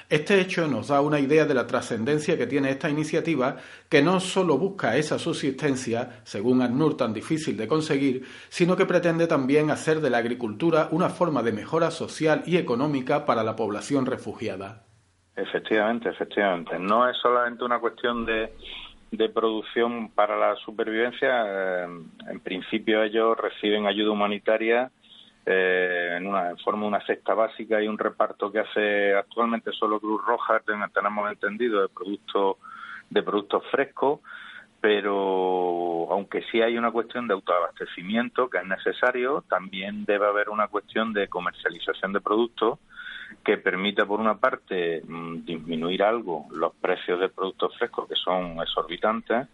Este 0.08 0.40
hecho 0.40 0.68
nos 0.68 0.88
da 0.88 1.00
una 1.00 1.18
idea 1.18 1.46
de 1.46 1.54
la 1.54 1.66
trascendencia 1.66 2.38
que 2.38 2.46
tiene 2.46 2.70
esta 2.70 2.88
iniciativa, 2.88 3.56
que 3.88 4.02
no 4.02 4.20
solo 4.20 4.56
busca 4.56 4.96
esa 4.96 5.18
subsistencia, 5.18 6.20
según 6.22 6.62
ACNUR 6.62 6.96
tan 6.96 7.12
difícil 7.12 7.56
de 7.56 7.66
conseguir, 7.66 8.24
sino 8.48 8.76
que 8.76 8.86
pretende 8.86 9.26
también 9.26 9.70
hacer 9.70 10.00
de 10.00 10.10
la 10.10 10.18
agricultura 10.18 10.88
una 10.92 11.08
forma 11.08 11.42
de 11.42 11.52
mejora 11.52 11.90
social 11.90 12.44
y 12.46 12.56
económica 12.56 13.26
para 13.26 13.42
la 13.42 13.56
población 13.56 14.06
refugiada. 14.06 14.84
Efectivamente, 15.34 16.08
efectivamente. 16.08 16.78
No 16.78 17.08
es 17.10 17.16
solamente 17.16 17.64
una 17.64 17.80
cuestión 17.80 18.24
de, 18.24 18.52
de 19.10 19.28
producción 19.28 20.10
para 20.10 20.36
la 20.36 20.54
supervivencia. 20.56 21.44
Eh, 21.46 21.86
en 22.30 22.40
principio 22.40 23.02
ellos 23.02 23.36
reciben 23.36 23.86
ayuda 23.86 24.12
humanitaria 24.12 24.92
eh, 25.46 26.14
en, 26.16 26.26
una, 26.26 26.56
forma 26.64 26.86
una 26.86 27.06
cesta 27.06 27.32
básica 27.34 27.80
y 27.80 27.86
un 27.86 27.98
reparto 27.98 28.50
que 28.50 28.58
hace 28.58 29.14
actualmente 29.14 29.70
solo 29.72 30.00
Cruz 30.00 30.20
Roja, 30.26 30.60
tenemos 30.92 31.30
entendido, 31.30 31.82
de 31.82 31.88
productos 31.88 32.56
de 33.10 33.22
productos 33.22 33.62
frescos, 33.70 34.20
pero 34.80 36.08
aunque 36.10 36.42
sí 36.50 36.60
hay 36.60 36.76
una 36.76 36.90
cuestión 36.90 37.28
de 37.28 37.34
autoabastecimiento 37.34 38.50
que 38.50 38.58
es 38.58 38.66
necesario, 38.66 39.44
también 39.48 40.04
debe 40.04 40.26
haber 40.26 40.48
una 40.48 40.68
cuestión 40.68 41.12
de 41.12 41.28
comercialización 41.28 42.12
de 42.12 42.20
productos 42.20 42.78
que 43.44 43.58
permita, 43.58 44.04
por 44.06 44.20
una 44.20 44.38
parte, 44.38 45.02
mm, 45.06 45.44
disminuir 45.44 46.02
algo 46.02 46.46
los 46.52 46.74
precios 46.74 47.20
de 47.20 47.28
productos 47.28 47.76
frescos, 47.78 48.08
que 48.08 48.16
son 48.16 48.60
exorbitantes, 48.60 49.48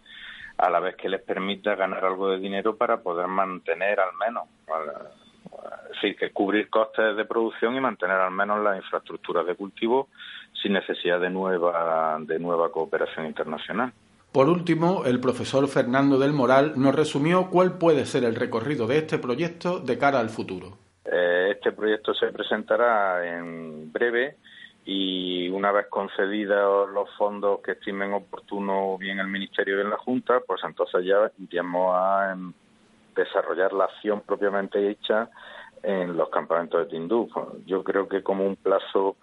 a 0.59 0.71
la 0.71 0.81
vez 0.81 0.97
que 0.97 1.09
les 1.09 1.23
permita 1.23 1.75
ganar 1.75 2.05
algo 2.05 2.31
de 2.31 2.39
dinero 2.39 2.77
para 2.77 3.03
poder 3.03 3.27
mantener 3.27 4.01
al 4.01 4.15
menos, 4.17 4.45
es 5.85 5.89
decir, 5.91 6.17
que 6.17 6.31
cubrir 6.31 6.69
costes 6.71 7.17
de 7.17 7.25
producción 7.25 7.75
y 7.77 7.81
mantener 7.81 8.17
al 8.17 8.33
menos 8.33 8.63
las 8.63 8.77
infraestructuras 8.77 9.47
de 9.47 9.55
cultivo 9.55 10.09
sin 10.61 10.73
necesidad 10.73 11.21
de 11.21 11.31
nueva, 11.31 12.19
de 12.21 12.39
nueva 12.39 12.71
cooperación 12.71 13.27
internacional. 13.27 13.93
Por 14.33 14.49
último, 14.49 15.05
el 15.05 15.21
profesor 15.21 15.69
Fernando 15.69 16.19
del 16.19 16.33
Moral 16.33 16.73
nos 16.77 16.95
resumió 16.95 17.51
cuál 17.51 17.77
puede 17.77 18.07
ser 18.07 18.25
el 18.25 18.35
recorrido 18.35 18.87
de 18.87 18.99
este 18.99 19.19
proyecto 19.19 19.79
de 19.81 19.99
cara 19.99 20.21
al 20.21 20.31
futuro. 20.31 20.79
Eh, 21.05 21.51
este 21.53 21.73
proyecto 21.73 22.15
se 22.15 22.29
presentará 22.29 23.27
en 23.27 23.93
breve 23.93 24.37
y 24.87 25.49
una 25.51 25.71
vez 25.71 25.87
concedidos 25.89 26.91
los 26.91 27.11
fondos 27.17 27.61
que 27.61 27.73
estimen 27.73 28.15
oportuno 28.15 28.97
bien 28.97 29.19
el 29.19 29.29
Ministerio 29.29 29.75
y 29.75 29.77
bien 29.77 29.91
la 29.91 29.99
Junta, 29.99 30.41
pues 30.47 30.61
entonces 30.65 31.05
ya 31.05 31.31
iríamos 31.39 31.95
a 31.95 32.33
em, 32.33 32.53
desarrollar 33.15 33.73
la 33.73 33.85
acción 33.85 34.21
propiamente 34.21 34.91
hecha 34.91 35.31
en 35.83 36.17
los 36.17 36.29
campamentos 36.31 36.81
de 36.81 36.87
Tindú. 36.91 37.29
Yo 37.67 37.83
creo 37.83 38.09
que 38.09 38.23
como 38.23 38.47
un 38.47 38.57
plazo 38.57 39.17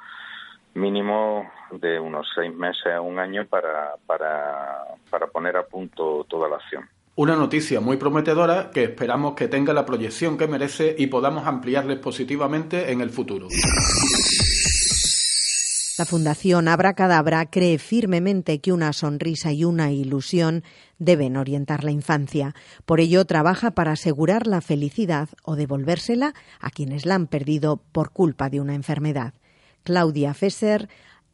mínimo 0.73 1.49
de 1.71 1.99
unos 1.99 2.27
seis 2.35 2.53
meses 2.53 2.93
a 2.93 3.01
un 3.01 3.19
año 3.19 3.45
para, 3.47 3.95
para, 4.05 4.85
para 5.09 5.27
poner 5.27 5.57
a 5.57 5.63
punto 5.63 6.25
toda 6.29 6.47
la 6.47 6.57
acción. 6.57 6.87
Una 7.15 7.35
noticia 7.35 7.81
muy 7.81 7.97
prometedora 7.97 8.71
que 8.71 8.83
esperamos 8.85 9.33
que 9.33 9.47
tenga 9.47 9.73
la 9.73 9.85
proyección 9.85 10.37
que 10.37 10.47
merece 10.47 10.95
y 10.97 11.07
podamos 11.07 11.45
ampliarles 11.45 11.99
positivamente 11.99 12.91
en 12.91 13.01
el 13.01 13.09
futuro. 13.09 13.47
La 15.97 16.05
Fundación 16.05 16.69
Abra 16.69 16.93
Cadabra 16.93 17.45
cree 17.47 17.77
firmemente 17.77 18.61
que 18.61 18.71
una 18.71 18.93
sonrisa 18.93 19.51
y 19.51 19.65
una 19.65 19.91
ilusión 19.91 20.63
deben 20.99 21.37
orientar 21.37 21.83
la 21.83 21.91
infancia. 21.91 22.53
Por 22.85 22.99
ello, 22.99 23.25
trabaja 23.25 23.71
para 23.71 23.93
asegurar 23.93 24.45
la 24.45 24.61
felicidad 24.61 25.29
o 25.43 25.55
devolvérsela 25.55 26.33
a 26.59 26.69
quienes 26.69 27.05
la 27.05 27.15
han 27.15 27.27
perdido 27.27 27.77
por 27.91 28.11
culpa 28.11 28.49
de 28.49 28.61
una 28.61 28.75
enfermedad. 28.75 29.33
Claudia 29.83 30.33
Fesser 30.33 30.89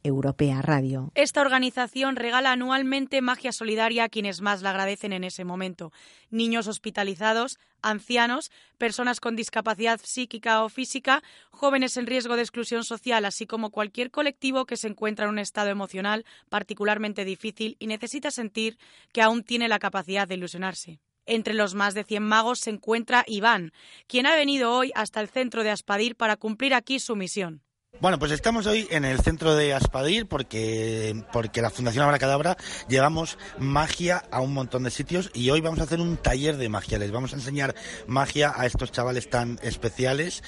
Europea 0.06 0.62
Radio. 0.62 1.10
Esta 1.14 1.40
organización 1.40 2.16
regala 2.16 2.52
anualmente 2.52 3.20
magia 3.20 3.52
solidaria 3.52 4.04
a 4.04 4.08
quienes 4.08 4.40
más 4.40 4.62
la 4.62 4.70
agradecen 4.70 5.12
en 5.12 5.24
ese 5.24 5.44
momento. 5.44 5.92
Niños 6.30 6.68
hospitalizados, 6.68 7.58
ancianos, 7.82 8.50
personas 8.78 9.20
con 9.20 9.36
discapacidad 9.36 10.00
psíquica 10.02 10.64
o 10.64 10.68
física, 10.68 11.22
jóvenes 11.50 11.96
en 11.96 12.06
riesgo 12.06 12.36
de 12.36 12.42
exclusión 12.42 12.84
social, 12.84 13.24
así 13.24 13.46
como 13.46 13.70
cualquier 13.70 14.10
colectivo 14.10 14.64
que 14.64 14.76
se 14.76 14.88
encuentra 14.88 15.26
en 15.26 15.32
un 15.32 15.38
estado 15.38 15.68
emocional 15.68 16.24
particularmente 16.48 17.24
difícil 17.24 17.76
y 17.78 17.86
necesita 17.86 18.30
sentir 18.30 18.78
que 19.12 19.22
aún 19.22 19.42
tiene 19.42 19.68
la 19.68 19.78
capacidad 19.78 20.28
de 20.28 20.36
ilusionarse. 20.36 21.00
Entre 21.26 21.54
los 21.54 21.74
más 21.74 21.94
de 21.94 22.04
100 22.04 22.22
magos 22.22 22.60
se 22.60 22.70
encuentra 22.70 23.24
Iván, 23.26 23.72
quien 24.06 24.26
ha 24.26 24.36
venido 24.36 24.72
hoy 24.72 24.92
hasta 24.94 25.20
el 25.20 25.28
centro 25.28 25.64
de 25.64 25.70
Aspadir 25.70 26.14
para 26.14 26.36
cumplir 26.36 26.72
aquí 26.72 27.00
su 27.00 27.16
misión. 27.16 27.65
Bueno, 27.98 28.18
pues 28.18 28.30
estamos 28.30 28.66
hoy 28.66 28.86
en 28.90 29.06
el 29.06 29.20
centro 29.20 29.54
de 29.54 29.72
Aspadir 29.72 30.26
porque, 30.26 31.24
porque 31.32 31.62
la 31.62 31.70
Fundación 31.70 32.04
Abracadabra 32.04 32.58
llevamos 32.88 33.38
magia 33.58 34.22
a 34.30 34.42
un 34.42 34.52
montón 34.52 34.82
de 34.82 34.90
sitios 34.90 35.30
y 35.32 35.48
hoy 35.48 35.62
vamos 35.62 35.80
a 35.80 35.84
hacer 35.84 36.00
un 36.00 36.18
taller 36.18 36.58
de 36.58 36.68
magia. 36.68 36.98
Les 36.98 37.10
vamos 37.10 37.32
a 37.32 37.36
enseñar 37.36 37.74
magia 38.06 38.52
a 38.54 38.66
estos 38.66 38.92
chavales 38.92 39.30
tan 39.30 39.58
especiales 39.62 40.44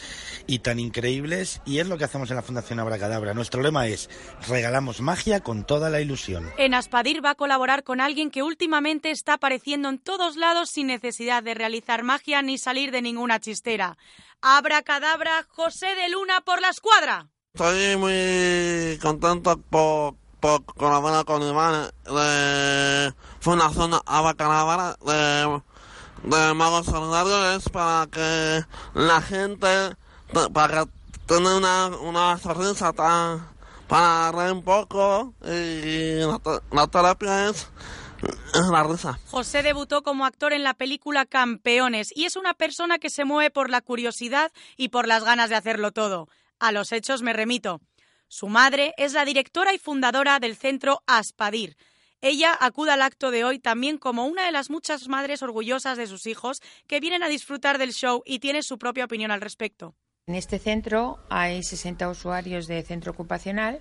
y 0.47 0.59
tan 0.59 0.79
increíbles 0.79 1.63
y 1.65 1.79
es 1.79 1.89
lo 1.89 1.97
que 1.97 2.05
hacemos 2.05 2.29
en 2.29 2.37
la 2.37 2.43
Fundación 2.43 2.81
Abracadabra. 2.81 3.33
Nuestro 3.33 3.63
lema 3.63 3.87
es 3.87 4.11
regalamos 4.47 5.01
magia 5.01 5.41
con 5.41 5.65
toda 5.65 5.89
la 5.89 6.03
ilusión. 6.03 6.51
En 6.59 6.75
Aspadir 6.75 7.25
va 7.25 7.31
a 7.31 7.35
colaborar 7.35 7.83
con 7.83 8.03
alguien 8.03 8.31
que 8.31 8.43
últimamente 8.43 9.11
está 9.11 9.35
apareciendo 9.35 9.89
en 9.89 9.99
todos 9.99 10.37
lados 10.37 10.69
sin 10.69 10.89
necesidad 10.89 11.43
de 11.43 11.55
realizar 11.55 12.03
magia 12.03 12.43
ni 12.43 12.59
salir 12.59 12.91
de 12.91 13.01
ninguna 13.01 13.41
chistera. 13.41 13.97
Abracadabra, 14.43 15.45
José 15.49 15.95
de 15.95 16.11
Luna 16.11 16.43
por 16.43 16.61
la 16.61 16.69
escuadra. 16.69 17.31
Estoy 17.59 17.97
muy 17.97 18.99
contento 19.03 19.59
por, 19.69 20.15
por 20.39 20.65
colaborar 20.77 21.25
con 21.25 21.43
Iván 21.43 21.91
de 22.05 23.13
Fundación 23.41 23.95
Abacalabra 24.07 24.97
de, 25.05 25.61
de 26.23 26.55
Magos 26.55 26.87
Solidarios 26.87 27.69
para 27.71 28.07
que 28.07 28.61
la 28.95 29.21
gente, 29.21 29.97
para 30.53 30.87
tener 31.27 31.53
una, 31.53 31.89
una 32.01 32.39
sonrisa 32.39 32.93
para 32.93 34.31
reír 34.31 34.53
un 34.53 34.63
poco 34.63 35.35
y 35.43 36.21
la, 36.71 36.87
terapia 36.87 37.49
es 37.49 37.67
la 38.71 38.85
risa. 38.85 39.19
José 39.33 39.65
debutó 39.65 40.05
como 40.05 40.27
actor 40.27 40.53
en 40.53 40.63
la 40.63 40.75
película 40.75 41.27
Campeones 41.27 42.13
y 42.15 42.27
es 42.27 42.37
una 42.37 42.55
persona 42.55 43.01
que 43.01 43.11
se 43.11 43.25
mueve 43.25 43.51
por 43.51 43.69
la 43.69 43.81
curiosidad 43.81 44.53
y 44.77 44.91
por 44.91 45.09
las 45.09 45.25
ganas 45.25 45.51
de 45.51 45.57
hacerlo 45.57 45.91
todo. 45.91 46.29
A 46.61 46.73
los 46.73 46.93
hechos 46.93 47.23
me 47.23 47.33
remito. 47.33 47.81
Su 48.27 48.49
madre 48.49 48.93
es 48.97 49.13
la 49.13 49.25
directora 49.25 49.73
y 49.73 49.79
fundadora 49.79 50.39
del 50.41 50.57
centro 50.57 51.03
Aspadir. 51.07 51.77
Ella 52.21 52.57
acude 52.61 52.91
al 52.91 53.03
acto 53.03 53.31
de 53.31 53.45
hoy 53.45 53.61
también 53.61 53.97
como 53.97 54.27
una 54.27 54.45
de 54.45 54.53
las 54.53 54.71
muchas 54.71 55.09
madres 55.09 55.43
orgullosas 55.43 55.97
de 55.97 56.09
sus 56.09 56.27
hijos 56.27 56.61
que 56.89 56.99
vienen 56.99 57.23
a 57.23 57.29
disfrutar 57.29 57.79
del 57.79 57.93
show 57.93 58.23
y 58.27 58.41
tiene 58.41 58.63
su 58.63 58.77
propia 58.77 59.05
opinión 59.05 59.31
al 59.31 59.41
respecto. 59.41 59.95
En 60.27 60.35
este 60.35 60.59
centro 60.59 61.21
hay 61.31 61.63
60 61.63 62.09
usuarios 62.09 62.67
de 62.67 62.83
centro 62.83 63.13
ocupacional. 63.13 63.81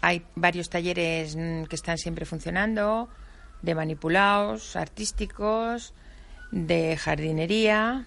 Hay 0.00 0.24
varios 0.36 0.70
talleres 0.70 1.36
mm, 1.36 1.64
que 1.64 1.76
están 1.76 1.98
siempre 1.98 2.24
funcionando, 2.24 3.08
de 3.60 3.74
manipulados, 3.74 4.76
artísticos, 4.76 5.94
de 6.52 6.96
jardinería, 6.96 8.06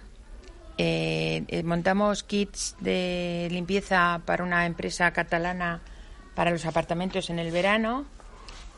eh, 0.78 1.44
eh, 1.48 1.62
montamos 1.62 2.22
kits 2.22 2.76
de 2.80 3.48
limpieza 3.50 4.20
para 4.24 4.44
una 4.44 4.66
empresa 4.66 5.10
catalana 5.12 5.80
para 6.34 6.50
los 6.50 6.66
apartamentos 6.66 7.30
en 7.30 7.38
el 7.38 7.50
verano. 7.50 8.04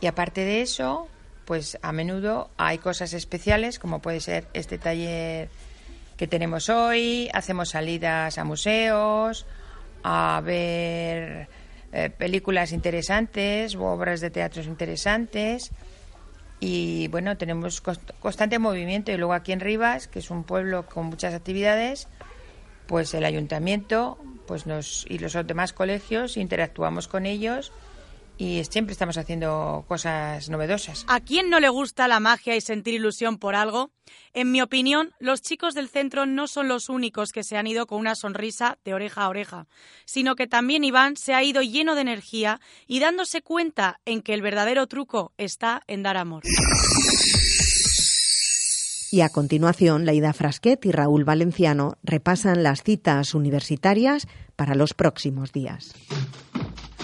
Y 0.00 0.06
aparte 0.06 0.44
de 0.44 0.62
eso, 0.62 1.08
pues 1.44 1.78
a 1.82 1.92
menudo 1.92 2.50
hay 2.56 2.78
cosas 2.78 3.12
especiales 3.14 3.78
como 3.78 4.00
puede 4.00 4.20
ser 4.20 4.46
este 4.52 4.78
taller 4.78 5.48
que 6.16 6.26
tenemos 6.26 6.68
hoy, 6.68 7.30
hacemos 7.32 7.70
salidas 7.70 8.38
a 8.38 8.44
museos, 8.44 9.46
a 10.02 10.40
ver 10.44 11.48
eh, 11.92 12.10
películas 12.10 12.72
interesantes 12.72 13.74
o 13.74 13.84
obras 13.84 14.20
de 14.20 14.30
teatros 14.30 14.66
interesantes 14.66 15.72
y 16.60 17.08
bueno, 17.08 17.36
tenemos 17.36 17.80
constante 18.20 18.58
movimiento. 18.58 19.12
Y 19.12 19.16
luego 19.16 19.32
aquí 19.32 19.52
en 19.52 19.60
Rivas, 19.60 20.08
que 20.08 20.18
es 20.18 20.30
un 20.30 20.44
pueblo 20.44 20.86
con 20.86 21.06
muchas 21.06 21.34
actividades, 21.34 22.08
pues 22.86 23.14
el 23.14 23.24
ayuntamiento 23.24 24.18
pues 24.46 24.66
nos 24.66 25.04
y 25.08 25.18
los 25.18 25.34
demás 25.46 25.74
colegios 25.74 26.38
interactuamos 26.38 27.06
con 27.06 27.26
ellos 27.26 27.70
y 28.38 28.62
siempre 28.64 28.92
estamos 28.92 29.18
haciendo 29.18 29.84
cosas 29.88 30.48
novedosas. 30.48 31.04
¿A 31.08 31.20
quién 31.20 31.50
no 31.50 31.58
le 31.58 31.68
gusta 31.68 32.06
la 32.06 32.20
magia 32.20 32.54
y 32.54 32.60
sentir 32.60 32.94
ilusión 32.94 33.36
por 33.36 33.56
algo? 33.56 33.90
En 34.32 34.52
mi 34.52 34.62
opinión, 34.62 35.12
los 35.18 35.42
chicos 35.42 35.74
del 35.74 35.88
centro 35.88 36.24
no 36.24 36.46
son 36.46 36.68
los 36.68 36.88
únicos 36.88 37.32
que 37.32 37.42
se 37.42 37.56
han 37.56 37.66
ido 37.66 37.86
con 37.86 37.98
una 37.98 38.14
sonrisa 38.14 38.78
de 38.84 38.94
oreja 38.94 39.22
a 39.22 39.28
oreja, 39.28 39.66
sino 40.04 40.36
que 40.36 40.46
también 40.46 40.84
Iván 40.84 41.16
se 41.16 41.34
ha 41.34 41.42
ido 41.42 41.62
lleno 41.62 41.96
de 41.96 42.02
energía 42.02 42.60
y 42.86 43.00
dándose 43.00 43.42
cuenta 43.42 44.00
en 44.04 44.22
que 44.22 44.34
el 44.34 44.42
verdadero 44.42 44.86
truco 44.86 45.32
está 45.36 45.82
en 45.88 46.04
dar 46.04 46.16
amor. 46.16 46.44
Y 49.10 49.22
a 49.22 49.30
continuación, 49.30 50.04
Laida 50.04 50.32
Frasquet 50.32 50.84
y 50.84 50.92
Raúl 50.92 51.24
Valenciano 51.24 51.96
repasan 52.04 52.62
las 52.62 52.82
citas 52.82 53.34
universitarias 53.34 54.28
para 54.54 54.74
los 54.74 54.94
próximos 54.94 55.50
días 55.50 55.94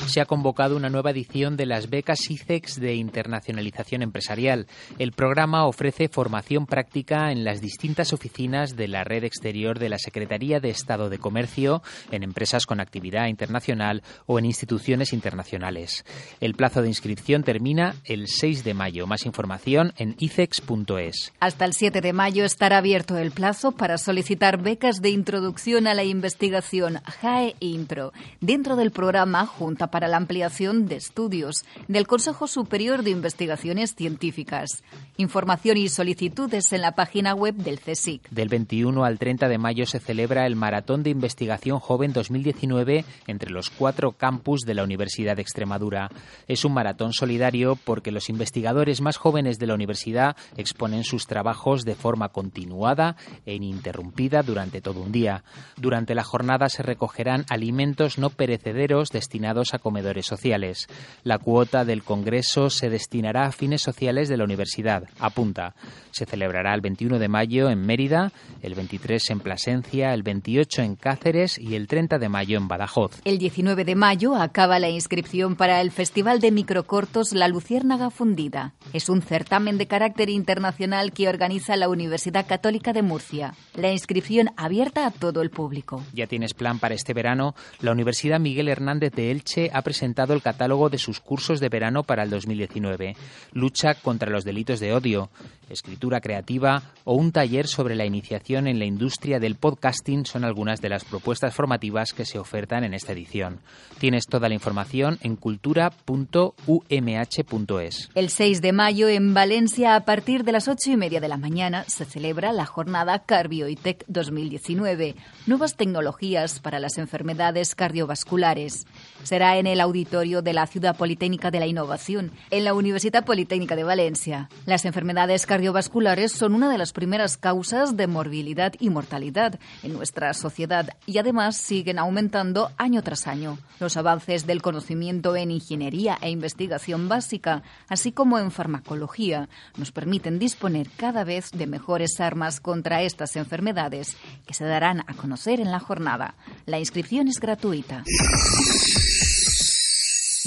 se 0.06 0.20
ha 0.20 0.26
convocado 0.26 0.76
una 0.76 0.90
nueva 0.90 1.10
edición 1.10 1.56
de 1.56 1.66
las 1.66 1.90
becas 1.90 2.30
ICEX 2.30 2.80
de 2.80 2.94
internacionalización 2.94 4.02
empresarial. 4.02 4.66
El 4.98 5.12
programa 5.12 5.66
ofrece 5.66 6.08
formación 6.08 6.66
práctica 6.66 7.32
en 7.32 7.44
las 7.44 7.60
distintas 7.60 8.12
oficinas 8.12 8.76
de 8.76 8.88
la 8.88 9.04
red 9.04 9.24
exterior 9.24 9.78
de 9.78 9.88
la 9.88 9.98
Secretaría 9.98 10.60
de 10.60 10.70
Estado 10.70 11.10
de 11.10 11.18
Comercio, 11.18 11.82
en 12.10 12.22
empresas 12.22 12.66
con 12.66 12.80
actividad 12.80 13.26
internacional 13.26 14.02
o 14.26 14.38
en 14.38 14.44
instituciones 14.44 15.12
internacionales. 15.12 16.04
El 16.40 16.54
plazo 16.54 16.82
de 16.82 16.88
inscripción 16.88 17.42
termina 17.42 17.96
el 18.04 18.28
6 18.28 18.64
de 18.64 18.74
mayo. 18.74 19.06
Más 19.06 19.26
información 19.26 19.92
en 19.96 20.16
icex.es. 20.18 21.32
Hasta 21.40 21.64
el 21.64 21.72
7 21.72 22.00
de 22.00 22.12
mayo 22.12 22.44
estará 22.44 22.78
abierto 22.78 23.16
el 23.18 23.30
plazo 23.30 23.72
para 23.72 23.98
solicitar 23.98 24.62
becas 24.62 25.00
de 25.00 25.10
introducción 25.10 25.86
a 25.86 25.94
la 25.94 26.04
investigación 26.04 27.00
JAE 27.20 27.54
Impro 27.60 28.12
dentro 28.40 28.76
del 28.76 28.90
programa 28.90 29.46
Junta 29.46 29.88
para 29.94 30.08
la 30.08 30.16
ampliación 30.16 30.88
de 30.88 30.96
estudios 30.96 31.64
del 31.86 32.08
Consejo 32.08 32.48
Superior 32.48 33.04
de 33.04 33.10
Investigaciones 33.10 33.94
Científicas. 33.94 34.82
Información 35.18 35.76
y 35.76 35.88
solicitudes 35.88 36.72
en 36.72 36.80
la 36.80 36.96
página 36.96 37.32
web 37.32 37.54
del 37.54 37.78
CSIC. 37.78 38.28
Del 38.28 38.48
21 38.48 39.04
al 39.04 39.20
30 39.20 39.46
de 39.46 39.56
mayo 39.56 39.86
se 39.86 40.00
celebra 40.00 40.48
el 40.48 40.56
Maratón 40.56 41.04
de 41.04 41.10
Investigación 41.10 41.78
Joven 41.78 42.12
2019 42.12 43.04
entre 43.28 43.50
los 43.52 43.70
cuatro 43.70 44.10
campus 44.10 44.62
de 44.62 44.74
la 44.74 44.82
Universidad 44.82 45.36
de 45.36 45.42
Extremadura. 45.42 46.10
Es 46.48 46.64
un 46.64 46.74
maratón 46.74 47.12
solidario 47.12 47.76
porque 47.76 48.10
los 48.10 48.28
investigadores 48.28 49.00
más 49.00 49.16
jóvenes 49.16 49.60
de 49.60 49.68
la 49.68 49.74
universidad 49.74 50.36
exponen 50.56 51.04
sus 51.04 51.28
trabajos 51.28 51.84
de 51.84 51.94
forma 51.94 52.30
continuada 52.30 53.14
e 53.46 53.54
ininterrumpida 53.54 54.42
durante 54.42 54.80
todo 54.80 55.02
un 55.02 55.12
día. 55.12 55.44
Durante 55.76 56.16
la 56.16 56.24
jornada 56.24 56.68
se 56.68 56.82
recogerán 56.82 57.44
alimentos 57.48 58.18
no 58.18 58.30
perecederos 58.30 59.10
destinados 59.10 59.72
a 59.72 59.83
comedores 59.84 60.24
sociales. 60.24 60.88
La 61.24 61.38
cuota 61.38 61.84
del 61.84 62.02
Congreso 62.02 62.70
se 62.70 62.88
destinará 62.88 63.44
a 63.44 63.52
fines 63.52 63.82
sociales 63.82 64.30
de 64.30 64.38
la 64.38 64.44
universidad. 64.44 65.04
Apunta. 65.20 65.74
Se 66.10 66.24
celebrará 66.24 66.74
el 66.74 66.80
21 66.80 67.18
de 67.18 67.28
mayo 67.28 67.68
en 67.68 67.84
Mérida, 67.84 68.32
el 68.62 68.74
23 68.74 69.30
en 69.30 69.40
Plasencia, 69.40 70.14
el 70.14 70.22
28 70.22 70.82
en 70.82 70.96
Cáceres 70.96 71.58
y 71.58 71.74
el 71.74 71.86
30 71.86 72.18
de 72.18 72.28
mayo 72.30 72.56
en 72.56 72.66
Badajoz. 72.66 73.20
El 73.24 73.36
19 73.36 73.84
de 73.84 73.94
mayo 73.94 74.36
acaba 74.36 74.78
la 74.78 74.88
inscripción 74.88 75.54
para 75.54 75.82
el 75.82 75.90
Festival 75.90 76.40
de 76.40 76.50
Microcortos 76.50 77.32
La 77.32 77.48
Luciérnaga 77.48 78.08
Fundida. 78.08 78.72
Es 78.94 79.10
un 79.10 79.20
certamen 79.20 79.76
de 79.76 79.86
carácter 79.86 80.30
internacional 80.30 81.12
que 81.12 81.28
organiza 81.28 81.76
la 81.76 81.90
Universidad 81.90 82.46
Católica 82.46 82.94
de 82.94 83.02
Murcia. 83.02 83.54
La 83.74 83.92
inscripción 83.92 84.50
abierta 84.56 85.06
a 85.06 85.10
todo 85.10 85.42
el 85.42 85.50
público. 85.50 86.02
¿Ya 86.14 86.26
tienes 86.26 86.54
plan 86.54 86.78
para 86.78 86.94
este 86.94 87.12
verano? 87.12 87.54
La 87.80 87.92
Universidad 87.92 88.40
Miguel 88.40 88.68
Hernández 88.68 89.12
de 89.12 89.30
Elche 89.30 89.70
ha 89.74 89.82
presentado 89.82 90.34
el 90.34 90.42
catálogo 90.42 90.88
de 90.88 90.98
sus 90.98 91.20
cursos 91.20 91.58
de 91.58 91.68
verano 91.68 92.04
para 92.04 92.22
el 92.22 92.30
2019. 92.30 93.16
Lucha 93.52 93.94
contra 93.94 94.30
los 94.30 94.44
delitos 94.44 94.78
de 94.78 94.94
odio, 94.94 95.30
escritura 95.68 96.20
creativa 96.20 96.82
o 97.04 97.14
un 97.14 97.32
taller 97.32 97.66
sobre 97.66 97.96
la 97.96 98.04
iniciación 98.04 98.68
en 98.68 98.78
la 98.78 98.84
industria 98.84 99.40
del 99.40 99.56
podcasting 99.56 100.26
son 100.26 100.44
algunas 100.44 100.80
de 100.80 100.88
las 100.88 101.04
propuestas 101.04 101.52
formativas 101.54 102.12
que 102.12 102.24
se 102.24 102.38
ofertan 102.38 102.84
en 102.84 102.94
esta 102.94 103.10
edición. 103.12 103.58
Tienes 103.98 104.26
toda 104.26 104.48
la 104.48 104.54
información 104.54 105.18
en 105.22 105.34
cultura.umh.es. 105.36 108.10
El 108.14 108.30
6 108.30 108.62
de 108.62 108.72
mayo 108.72 109.08
en 109.08 109.34
Valencia, 109.34 109.96
a 109.96 110.04
partir 110.04 110.44
de 110.44 110.52
las 110.52 110.68
ocho 110.68 110.92
y 110.92 110.96
media 110.96 111.20
de 111.20 111.28
la 111.28 111.36
mañana, 111.36 111.84
se 111.88 112.04
celebra 112.04 112.52
la 112.52 112.66
jornada 112.66 113.18
Carbioitec 113.20 114.04
2019, 114.06 115.16
nuevas 115.46 115.76
tecnologías 115.76 116.60
para 116.60 116.78
las 116.78 116.98
enfermedades 116.98 117.74
cardiovasculares. 117.74 118.86
Será 119.24 119.58
en 119.58 119.63
el 119.66 119.80
auditorio 119.80 120.42
de 120.42 120.52
la 120.52 120.66
Ciudad 120.66 120.96
Politécnica 120.96 121.50
de 121.50 121.60
la 121.60 121.66
Innovación, 121.66 122.32
en 122.50 122.64
la 122.64 122.74
Universidad 122.74 123.24
Politécnica 123.24 123.76
de 123.76 123.84
Valencia. 123.84 124.48
Las 124.66 124.84
enfermedades 124.84 125.46
cardiovasculares 125.46 126.32
son 126.32 126.54
una 126.54 126.70
de 126.70 126.78
las 126.78 126.92
primeras 126.92 127.36
causas 127.36 127.96
de 127.96 128.06
morbilidad 128.06 128.72
y 128.78 128.90
mortalidad 128.90 129.58
en 129.82 129.92
nuestra 129.92 130.34
sociedad 130.34 130.90
y 131.06 131.18
además 131.18 131.56
siguen 131.56 131.98
aumentando 131.98 132.70
año 132.76 133.02
tras 133.02 133.26
año. 133.26 133.58
Los 133.80 133.96
avances 133.96 134.46
del 134.46 134.62
conocimiento 134.62 135.36
en 135.36 135.50
ingeniería 135.50 136.18
e 136.20 136.30
investigación 136.30 137.08
básica, 137.08 137.62
así 137.88 138.12
como 138.12 138.38
en 138.38 138.50
farmacología, 138.50 139.48
nos 139.76 139.92
permiten 139.92 140.38
disponer 140.38 140.88
cada 140.96 141.24
vez 141.24 141.50
de 141.50 141.66
mejores 141.66 142.20
armas 142.20 142.60
contra 142.60 143.02
estas 143.02 143.36
enfermedades 143.36 144.16
que 144.46 144.54
se 144.54 144.64
darán 144.64 145.00
a 145.00 145.14
conocer 145.14 145.60
en 145.60 145.70
la 145.70 145.80
jornada. 145.80 146.34
La 146.66 146.78
inscripción 146.78 147.28
es 147.28 147.40
gratuita. 147.40 148.04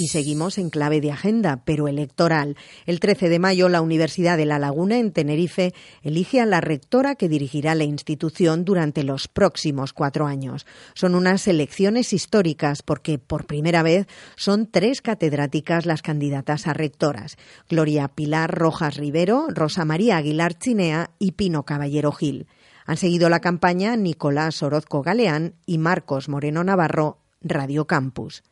Y 0.00 0.06
seguimos 0.06 0.58
en 0.58 0.70
clave 0.70 1.00
de 1.00 1.10
agenda, 1.10 1.64
pero 1.64 1.88
electoral. 1.88 2.56
El 2.86 3.00
13 3.00 3.28
de 3.28 3.40
mayo, 3.40 3.68
la 3.68 3.80
Universidad 3.80 4.36
de 4.36 4.46
La 4.46 4.60
Laguna, 4.60 4.96
en 4.96 5.10
Tenerife, 5.10 5.74
elige 6.02 6.40
a 6.40 6.46
la 6.46 6.60
rectora 6.60 7.16
que 7.16 7.28
dirigirá 7.28 7.74
la 7.74 7.82
institución 7.82 8.64
durante 8.64 9.02
los 9.02 9.26
próximos 9.26 9.92
cuatro 9.92 10.28
años. 10.28 10.66
Son 10.94 11.16
unas 11.16 11.48
elecciones 11.48 12.12
históricas 12.12 12.82
porque, 12.82 13.18
por 13.18 13.46
primera 13.46 13.82
vez, 13.82 14.06
son 14.36 14.70
tres 14.70 15.02
catedráticas 15.02 15.84
las 15.84 16.00
candidatas 16.00 16.68
a 16.68 16.74
rectoras. 16.74 17.36
Gloria 17.68 18.06
Pilar 18.06 18.56
Rojas 18.56 18.96
Rivero, 18.98 19.48
Rosa 19.48 19.84
María 19.84 20.18
Aguilar 20.18 20.56
Chinea 20.56 21.10
y 21.18 21.32
Pino 21.32 21.64
Caballero 21.64 22.12
Gil. 22.12 22.46
Han 22.86 22.98
seguido 22.98 23.28
la 23.28 23.40
campaña 23.40 23.96
Nicolás 23.96 24.62
Orozco 24.62 25.02
Galeán 25.02 25.54
y 25.66 25.78
Marcos 25.78 26.28
Moreno 26.28 26.62
Navarro, 26.62 27.18
Radio 27.40 27.88
Campus. 27.88 28.44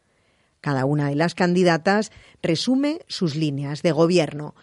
Cada 0.67 0.85
una 0.85 1.11
de 1.11 1.15
las 1.15 1.37
candidatas 1.37 2.11
resume 2.43 2.99
sus 3.07 3.37
líneas 3.37 3.83
de 3.83 3.93
gobierno. 3.93 4.57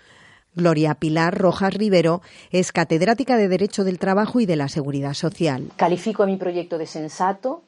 Gloria 0.54 0.96
Pilar 0.96 1.34
Rojas 1.34 1.74
Rivero 1.74 2.22
es 2.52 2.74
catedrática 2.74 3.38
de 3.38 3.48
Derecho 3.48 3.86
del 3.86 4.00
Trabajo 4.00 4.42
y 4.42 4.46
de 4.46 4.58
la 4.58 4.68
Seguridad 4.68 5.14
Social. 5.14 5.72
Califico 5.78 6.24
a 6.24 6.26
mi 6.26 6.36
proyecto 6.36 6.78
de 6.78 6.88
sensato 6.88 7.64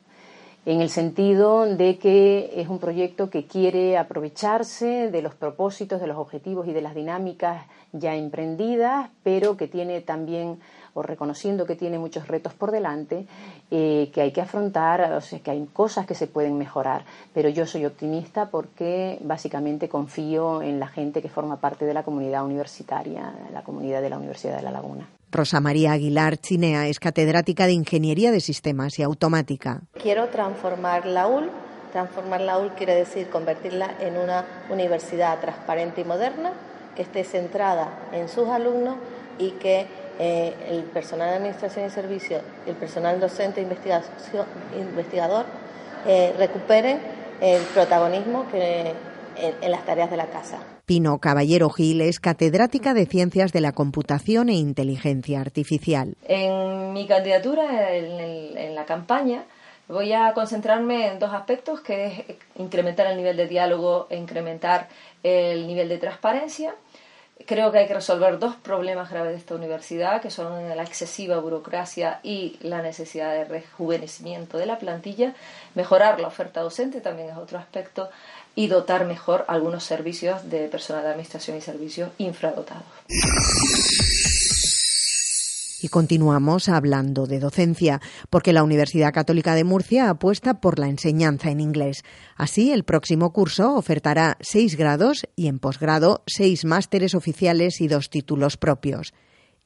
en 0.65 0.81
el 0.81 0.89
sentido 0.89 1.65
de 1.65 1.97
que 1.97 2.51
es 2.57 2.67
un 2.67 2.79
proyecto 2.79 3.29
que 3.29 3.45
quiere 3.45 3.97
aprovecharse 3.97 5.09
de 5.09 5.21
los 5.21 5.33
propósitos, 5.33 6.01
de 6.01 6.07
los 6.07 6.17
objetivos 6.17 6.67
y 6.67 6.73
de 6.73 6.81
las 6.81 6.93
dinámicas 6.93 7.65
ya 7.93 8.15
emprendidas, 8.15 9.11
pero 9.23 9.55
que 9.55 9.69
tiene 9.69 10.01
también 10.01 10.59
o 10.95 11.03
reconociendo 11.03 11.65
que 11.65 11.75
tiene 11.75 11.99
muchos 11.99 12.27
retos 12.27 12.53
por 12.53 12.71
delante, 12.71 13.27
eh, 13.69 14.09
que 14.13 14.21
hay 14.21 14.31
que 14.31 14.41
afrontar, 14.41 15.13
o 15.13 15.21
sea, 15.21 15.39
que 15.39 15.51
hay 15.51 15.63
cosas 15.73 16.05
que 16.07 16.15
se 16.15 16.25
pueden 16.25 16.57
mejorar. 16.57 17.03
Pero 17.33 17.49
yo 17.49 17.65
soy 17.67 17.85
optimista 17.85 18.49
porque 18.49 19.19
básicamente 19.21 19.89
confío 19.89 20.61
en 20.61 20.79
la 20.79 20.87
gente 20.87 21.21
que 21.21 21.29
forma 21.29 21.57
parte 21.57 21.85
de 21.85 21.93
la 21.93 22.03
comunidad 22.03 22.45
universitaria, 22.45 23.33
la 23.53 23.61
comunidad 23.61 24.01
de 24.01 24.09
la 24.09 24.17
Universidad 24.17 24.55
de 24.55 24.63
La 24.63 24.71
Laguna. 24.71 25.07
Rosa 25.31 25.59
María 25.59 25.91
Aguilar 25.91 26.37
Chinea 26.37 26.87
es 26.87 26.97
catedrática 26.97 27.65
de 27.65 27.73
Ingeniería 27.73 28.31
de 28.31 28.39
Sistemas 28.39 28.97
y 28.97 29.03
Automática. 29.03 29.81
Quiero 30.01 30.29
transformar 30.29 31.05
la 31.05 31.27
UL. 31.27 31.51
Transformar 31.91 32.39
la 32.39 32.57
UL 32.57 32.73
quiere 32.75 32.95
decir 32.95 33.29
convertirla 33.29 33.95
en 33.99 34.17
una 34.17 34.45
universidad 34.69 35.39
transparente 35.41 36.01
y 36.01 36.03
moderna, 36.05 36.53
que 36.95 37.01
esté 37.01 37.25
centrada 37.25 38.07
en 38.13 38.29
sus 38.29 38.47
alumnos 38.47 38.95
y 39.37 39.51
que 39.51 39.87
eh, 40.19 40.53
el 40.69 40.83
personal 40.83 41.29
de 41.29 41.35
administración 41.35 41.85
y 41.85 41.89
servicio 41.89 42.39
y 42.65 42.69
el 42.69 42.75
personal 42.75 43.19
docente 43.19 43.61
e 43.61 44.79
investigador 44.79 45.45
eh, 46.07 46.33
recuperen 46.37 46.99
el 47.41 47.61
protagonismo 47.63 48.47
que, 48.49 48.93
en, 49.37 49.71
las 49.71 49.85
tareas 49.85 50.09
de 50.09 50.17
la 50.17 50.27
casa. 50.27 50.59
Pino 50.85 51.17
Caballero 51.19 51.69
Gil 51.69 52.01
es 52.01 52.19
catedrática 52.19 52.93
de 52.93 53.05
Ciencias 53.05 53.51
de 53.51 53.61
la 53.61 53.71
Computación 53.71 54.49
e 54.49 54.53
Inteligencia 54.53 55.41
Artificial. 55.41 56.15
En 56.27 56.93
mi 56.93 57.07
candidatura, 57.07 57.95
en, 57.95 58.75
la 58.75 58.85
campaña, 58.85 59.45
voy 59.87 60.13
a 60.13 60.33
concentrarme 60.33 61.07
en 61.07 61.19
dos 61.19 61.33
aspectos, 61.33 61.81
que 61.81 62.05
es 62.05 62.23
incrementar 62.57 63.07
el 63.07 63.17
nivel 63.17 63.35
de 63.35 63.47
diálogo 63.47 64.07
e 64.09 64.17
incrementar 64.17 64.87
el 65.23 65.67
nivel 65.67 65.89
de 65.89 65.97
transparencia. 65.97 66.75
Creo 67.45 67.71
que 67.71 67.79
hay 67.79 67.87
que 67.87 67.93
resolver 67.93 68.39
dos 68.39 68.55
problemas 68.55 69.09
graves 69.09 69.33
de 69.33 69.37
esta 69.37 69.55
universidad, 69.55 70.21
que 70.21 70.31
son 70.31 70.69
la 70.69 70.83
excesiva 70.83 71.37
burocracia 71.39 72.21
y 72.23 72.57
la 72.61 72.81
necesidad 72.81 73.33
de 73.33 73.43
rejuvenecimiento 73.43 74.57
de 74.57 74.65
la 74.65 74.79
plantilla. 74.79 75.35
Mejorar 75.73 76.19
la 76.21 76.29
oferta 76.29 76.61
docente 76.61 77.01
también 77.01 77.29
es 77.29 77.37
otro 77.37 77.59
aspecto 77.59 78.09
y 78.55 78.67
dotar 78.67 79.05
mejor 79.05 79.43
algunos 79.49 79.83
servicios 79.83 80.49
de 80.49 80.69
personal 80.69 81.03
de 81.03 81.09
administración 81.09 81.57
y 81.57 81.61
servicios 81.61 82.09
infradotados. 82.17 82.85
Y 85.85 85.87
continuamos 85.87 86.67
hablando 86.67 87.27
de 87.27 87.39
docencia, 87.39 88.01
porque 88.31 88.53
la 88.53 88.63
Universidad 88.63 89.13
Católica 89.13 89.53
de 89.53 89.63
Murcia 89.63 90.09
apuesta 90.09 90.59
por 90.59 90.79
la 90.79 90.87
enseñanza 90.87 91.51
en 91.51 91.59
inglés. 91.59 92.01
Así, 92.35 92.71
el 92.71 92.85
próximo 92.85 93.31
curso 93.31 93.75
ofertará 93.75 94.35
seis 94.39 94.77
grados 94.77 95.27
y 95.35 95.45
en 95.45 95.59
posgrado 95.59 96.23
seis 96.25 96.65
másteres 96.65 97.13
oficiales 97.13 97.81
y 97.81 97.87
dos 97.87 98.09
títulos 98.09 98.57
propios. 98.57 99.13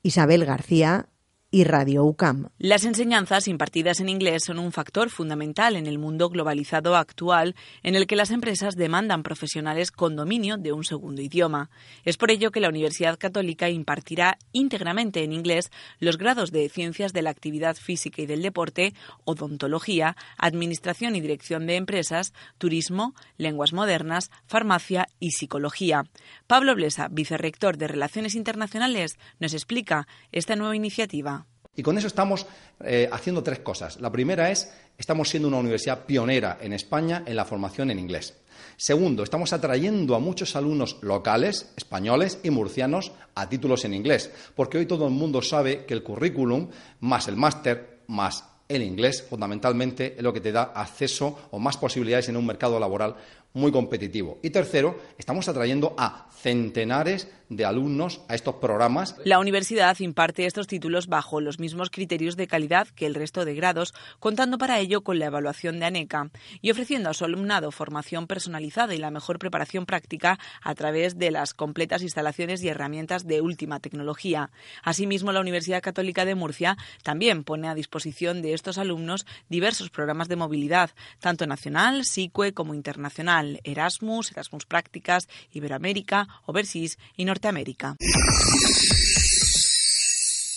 Isabel 0.04 0.44
García, 0.44 1.08
y 1.52 1.64
Radio 1.64 2.04
UCAM. 2.06 2.50
Las 2.60 2.86
enseñanzas 2.86 3.48
impartidas 3.48 4.00
en 4.00 4.10
inglés 4.10 4.44
son 4.46 4.60
un 4.60 4.72
factor 4.72 5.10
fundamental 5.10 5.76
en 5.76 5.88
el 5.88 5.98
mundo 5.98 6.30
globalizado 6.30 6.96
actual 6.96 7.56
en 7.82 7.96
el 7.96 8.06
que 8.06 8.16
las 8.16 8.30
empresas 8.30 8.76
demandan 8.76 9.24
profesionales 9.24 9.92
con 9.92 10.16
dominio 10.16 10.58
de 10.58 10.74
un 10.74 10.84
segundo 10.84 11.24
idioma. 11.24 11.72
Es 12.06 12.18
por 12.18 12.30
ello 12.30 12.52
que 12.52 12.60
la 12.60 12.70
Universidad 12.70 13.18
Católica 13.18 13.70
impartirá 13.70 14.38
íntegramente 14.52 15.24
en 15.24 15.34
inglés 15.34 15.72
los 16.00 16.20
grados 16.20 16.52
de 16.52 16.70
Ciencias 16.70 17.14
de 17.14 17.24
la 17.24 17.32
Actividad 17.32 17.76
Física 17.76 18.22
y 18.22 18.28
del 18.28 18.44
Deporte, 18.44 18.94
Odontología, 19.26 20.16
Administración 20.38 21.16
y 21.16 21.22
Dirección 21.22 21.66
de 21.66 21.78
Empresas, 21.78 22.32
Turismo, 22.60 23.16
Lenguas 23.38 23.74
Modernas, 23.74 24.30
Farmacia 24.46 25.08
y 25.20 25.32
Psicología. 25.32 26.04
Pablo 26.46 26.76
Blesa, 26.76 27.08
vicerrector 27.10 27.78
de 27.78 27.88
Relaciones 27.88 28.36
Internacionales, 28.36 29.18
nos 29.40 29.54
explica 29.56 30.08
esta 30.32 30.56
nueva 30.56 30.76
iniciativa. 30.76 31.39
Y 31.80 31.82
con 31.82 31.98
eso 31.98 32.08
estamos 32.08 32.46
eh, 32.84 33.08
haciendo 33.10 33.42
tres 33.42 33.60
cosas. 33.60 34.02
La 34.02 34.12
primera 34.12 34.52
es, 34.52 34.70
estamos 34.98 35.30
siendo 35.30 35.48
una 35.48 35.60
universidad 35.60 36.04
pionera 36.06 36.58
en 36.60 36.74
España 36.74 37.24
en 37.26 37.38
la 37.38 37.46
formación 37.46 37.90
en 37.90 38.00
inglés. 38.00 38.36
Segundo, 38.76 39.24
estamos 39.24 39.54
atrayendo 39.54 40.14
a 40.14 40.20
muchos 40.20 40.58
alumnos 40.58 40.98
locales, 41.00 41.72
españoles 41.78 42.40
y 42.44 42.50
murcianos 42.50 43.14
a 43.34 43.48
títulos 43.48 43.86
en 43.86 43.94
inglés, 43.94 44.30
porque 44.58 44.78
hoy 44.78 44.88
todo 44.88 45.08
el 45.08 45.14
mundo 45.14 45.42
sabe 45.42 45.86
que 45.86 45.94
el 45.94 46.04
currículum 46.04 46.68
más 47.00 47.30
el 47.30 47.38
máster 47.38 48.02
más 48.08 48.44
el 48.70 48.84
inglés 48.84 49.26
fundamentalmente 49.28 50.16
es 50.16 50.22
lo 50.22 50.32
que 50.32 50.42
te 50.42 50.52
da 50.52 50.74
acceso 50.76 51.48
o 51.52 51.60
más 51.60 51.78
posibilidades 51.78 52.30
en 52.30 52.38
un 52.38 52.46
mercado 52.46 52.80
laboral 52.80 53.16
muy 53.54 53.72
competitivo. 53.72 54.40
Y 54.44 54.52
tercero, 54.52 55.00
estamos 55.18 55.48
atrayendo 55.48 55.96
a 55.98 56.28
centenares 56.32 57.28
de 57.50 57.66
alumnos 57.66 58.22
a 58.28 58.36
estos 58.36 58.56
programas. 58.56 59.16
La 59.26 59.40
universidad 59.40 59.98
imparte 60.00 60.46
estos 60.46 60.68
títulos 60.68 61.08
bajo 61.08 61.42
los 61.42 61.60
mismos 61.60 61.90
criterios 61.90 62.38
de 62.38 62.48
calidad 62.48 62.88
que 62.90 63.08
el 63.08 63.16
resto 63.16 63.44
de 63.44 63.56
grados, 63.56 63.94
contando 64.20 64.60
para 64.60 64.80
ello 64.80 65.02
con 65.02 65.18
la 65.18 65.26
evaluación 65.26 65.80
de 65.80 65.86
ANECA 65.88 66.30
y 66.62 66.70
ofreciendo 66.70 67.10
a 67.10 67.14
su 67.16 67.26
alumnado 67.26 67.72
formación 67.72 68.28
personalizada 68.28 68.94
y 68.94 69.00
la 69.00 69.10
mejor 69.10 69.40
preparación 69.40 69.88
práctica 69.88 70.38
a 70.62 70.76
través 70.76 71.18
de 71.18 71.32
las 71.32 71.56
completas 71.56 72.04
instalaciones 72.04 72.64
y 72.64 72.70
herramientas 72.70 73.26
de 73.26 73.42
última 73.42 73.80
tecnología. 73.80 74.52
Asimismo, 74.84 75.32
la 75.32 75.42
Universidad 75.42 75.82
Católica 75.82 76.24
de 76.24 76.36
Murcia 76.36 76.78
también 77.04 77.44
pone 77.44 77.68
a 77.68 77.76
disposición 77.76 78.44
de 78.44 78.54
estos 78.54 78.78
alumnos 78.78 79.26
diversos 79.50 79.90
programas 79.90 80.28
de 80.28 80.36
movilidad, 80.36 80.92
tanto 81.20 81.48
nacional, 81.48 82.06
SICUE 82.06 82.54
como 82.54 82.76
internacional 82.76 83.39
Erasmus, 83.64 84.32
Erasmus 84.32 84.66
Prácticas, 84.66 85.28
Iberoamérica, 85.52 86.28
Overseas 86.46 86.98
y 87.16 87.26
Norteamérica. 87.26 87.96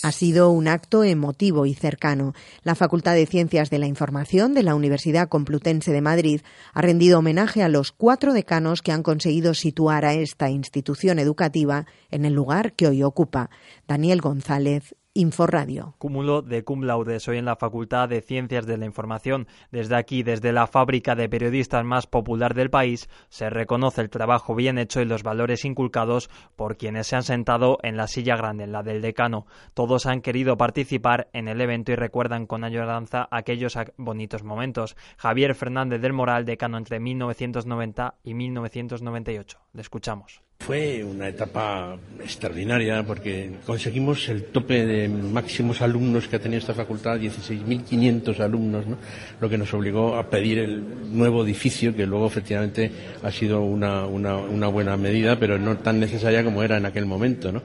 Ha 0.02 0.10
sido 0.10 0.50
un 0.50 0.66
acto 0.66 1.04
emotivo 1.04 1.64
y 1.64 1.74
cercano. 1.74 2.34
La 2.64 2.74
Facultad 2.74 3.14
de 3.14 3.24
Ciencias 3.24 3.70
de 3.70 3.78
la 3.78 3.86
Información 3.86 4.52
de 4.52 4.64
la 4.64 4.74
Universidad 4.74 5.28
Complutense 5.28 5.92
de 5.92 6.00
Madrid 6.00 6.40
ha 6.72 6.82
rendido 6.82 7.20
homenaje 7.20 7.62
a 7.62 7.68
los 7.68 7.92
cuatro 7.92 8.32
decanos 8.32 8.82
que 8.82 8.90
han 8.90 9.04
conseguido 9.04 9.54
situar 9.54 10.04
a 10.04 10.14
esta 10.14 10.50
institución 10.50 11.20
educativa 11.20 11.86
en 12.10 12.24
el 12.24 12.32
lugar 12.32 12.72
que 12.72 12.88
hoy 12.88 13.04
ocupa. 13.04 13.48
Daniel 13.86 14.20
González 14.20 14.96
Inforradio. 15.14 15.94
Cúmulo 15.98 16.40
de 16.40 16.64
cum 16.64 16.84
laude. 16.84 17.20
Soy 17.20 17.36
en 17.36 17.44
la 17.44 17.56
Facultad 17.56 18.08
de 18.08 18.22
Ciencias 18.22 18.64
de 18.64 18.78
la 18.78 18.86
Información. 18.86 19.46
Desde 19.70 19.94
aquí, 19.94 20.22
desde 20.22 20.54
la 20.54 20.66
fábrica 20.66 21.14
de 21.14 21.28
periodistas 21.28 21.84
más 21.84 22.06
popular 22.06 22.54
del 22.54 22.70
país, 22.70 23.10
se 23.28 23.50
reconoce 23.50 24.00
el 24.00 24.08
trabajo 24.08 24.54
bien 24.54 24.78
hecho 24.78 25.02
y 25.02 25.04
los 25.04 25.22
valores 25.22 25.66
inculcados 25.66 26.30
por 26.56 26.78
quienes 26.78 27.08
se 27.08 27.16
han 27.16 27.24
sentado 27.24 27.76
en 27.82 27.98
la 27.98 28.06
silla 28.06 28.36
grande, 28.36 28.64
en 28.64 28.72
la 28.72 28.82
del 28.82 29.02
decano. 29.02 29.44
Todos 29.74 30.06
han 30.06 30.22
querido 30.22 30.56
participar 30.56 31.28
en 31.34 31.46
el 31.46 31.60
evento 31.60 31.92
y 31.92 31.96
recuerdan 31.96 32.46
con 32.46 32.64
añoranza 32.64 33.28
aquellos 33.30 33.76
bonitos 33.98 34.44
momentos. 34.44 34.96
Javier 35.18 35.54
Fernández 35.54 36.00
del 36.00 36.14
Moral, 36.14 36.46
decano 36.46 36.78
entre 36.78 37.00
1990 37.00 38.14
y 38.24 38.32
1998. 38.32 39.58
Le 39.74 39.82
escuchamos. 39.82 40.42
Fue 40.60 41.02
una 41.02 41.28
etapa 41.28 41.98
extraordinaria 42.20 43.02
porque 43.04 43.50
conseguimos 43.66 44.28
el 44.28 44.44
tope 44.44 44.86
de 44.86 45.08
máximos 45.08 45.82
alumnos 45.82 46.28
que 46.28 46.36
ha 46.36 46.38
tenido 46.38 46.60
esta 46.60 46.72
facultad, 46.72 47.18
16.500 47.18 48.38
alumnos, 48.38 48.86
¿no? 48.86 48.96
lo 49.40 49.48
que 49.48 49.58
nos 49.58 49.74
obligó 49.74 50.14
a 50.14 50.30
pedir 50.30 50.60
el 50.60 51.16
nuevo 51.16 51.44
edificio, 51.44 51.96
que 51.96 52.06
luego 52.06 52.28
efectivamente 52.28 52.92
ha 53.24 53.32
sido 53.32 53.62
una, 53.62 54.06
una, 54.06 54.36
una 54.36 54.68
buena 54.68 54.96
medida, 54.96 55.36
pero 55.36 55.58
no 55.58 55.78
tan 55.78 55.98
necesaria 55.98 56.44
como 56.44 56.62
era 56.62 56.76
en 56.76 56.86
aquel 56.86 57.06
momento. 57.06 57.50
¿no? 57.50 57.62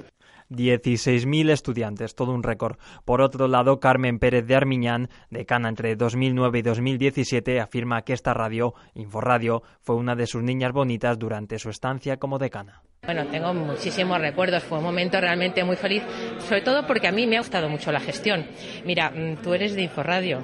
16.000 0.49 1.49
estudiantes, 1.51 2.15
todo 2.15 2.31
un 2.31 2.43
récord. 2.43 2.77
Por 3.05 3.21
otro 3.21 3.47
lado, 3.47 3.79
Carmen 3.79 4.19
Pérez 4.19 4.45
de 4.45 4.55
Armiñán, 4.55 5.10
decana 5.29 5.69
entre 5.69 5.95
2009 5.95 6.60
y 6.60 6.62
2017, 6.62 7.60
afirma 7.60 8.03
que 8.03 8.13
esta 8.13 8.33
radio, 8.33 8.73
Inforradio, 8.95 9.63
fue 9.81 9.95
una 9.95 10.15
de 10.15 10.27
sus 10.27 10.43
niñas 10.43 10.71
bonitas 10.71 11.19
durante 11.19 11.60
su 11.60 11.69
estancia 11.69 12.17
como 12.17 12.38
decana. 12.38 12.81
Bueno, 13.03 13.25
tengo 13.27 13.53
muchísimos 13.53 14.19
recuerdos, 14.19 14.63
fue 14.63 14.79
un 14.79 14.83
momento 14.83 15.19
realmente 15.21 15.63
muy 15.63 15.75
feliz, 15.75 16.03
sobre 16.39 16.62
todo 16.62 16.86
porque 16.86 17.07
a 17.07 17.12
mí 17.12 17.27
me 17.27 17.38
ha 17.38 17.41
gustado 17.41 17.69
mucho 17.69 17.91
la 17.91 17.99
gestión. 17.99 18.45
Mira, 18.86 19.12
mm, 19.12 19.38
tú 19.43 19.53
eres 19.53 19.75
de 19.75 19.83
Inforradio. 19.83 20.43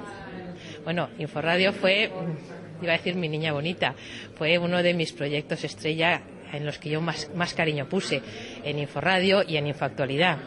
Bueno, 0.84 1.08
Inforradio 1.18 1.72
fue, 1.72 2.08
mm, 2.08 2.84
iba 2.84 2.92
a 2.92 2.96
decir 2.96 3.16
mi 3.16 3.28
niña 3.28 3.52
bonita, 3.52 3.94
fue 4.36 4.58
uno 4.58 4.82
de 4.82 4.94
mis 4.94 5.12
proyectos 5.12 5.64
estrella 5.64 6.22
en 6.52 6.64
los 6.64 6.78
que 6.78 6.90
yo 6.90 7.00
más, 7.00 7.30
más 7.34 7.54
cariño 7.54 7.88
puse, 7.88 8.22
en 8.62 8.78
Inforadio 8.78 9.42
y 9.46 9.56
en 9.56 9.66
Infoactualidad 9.66 10.38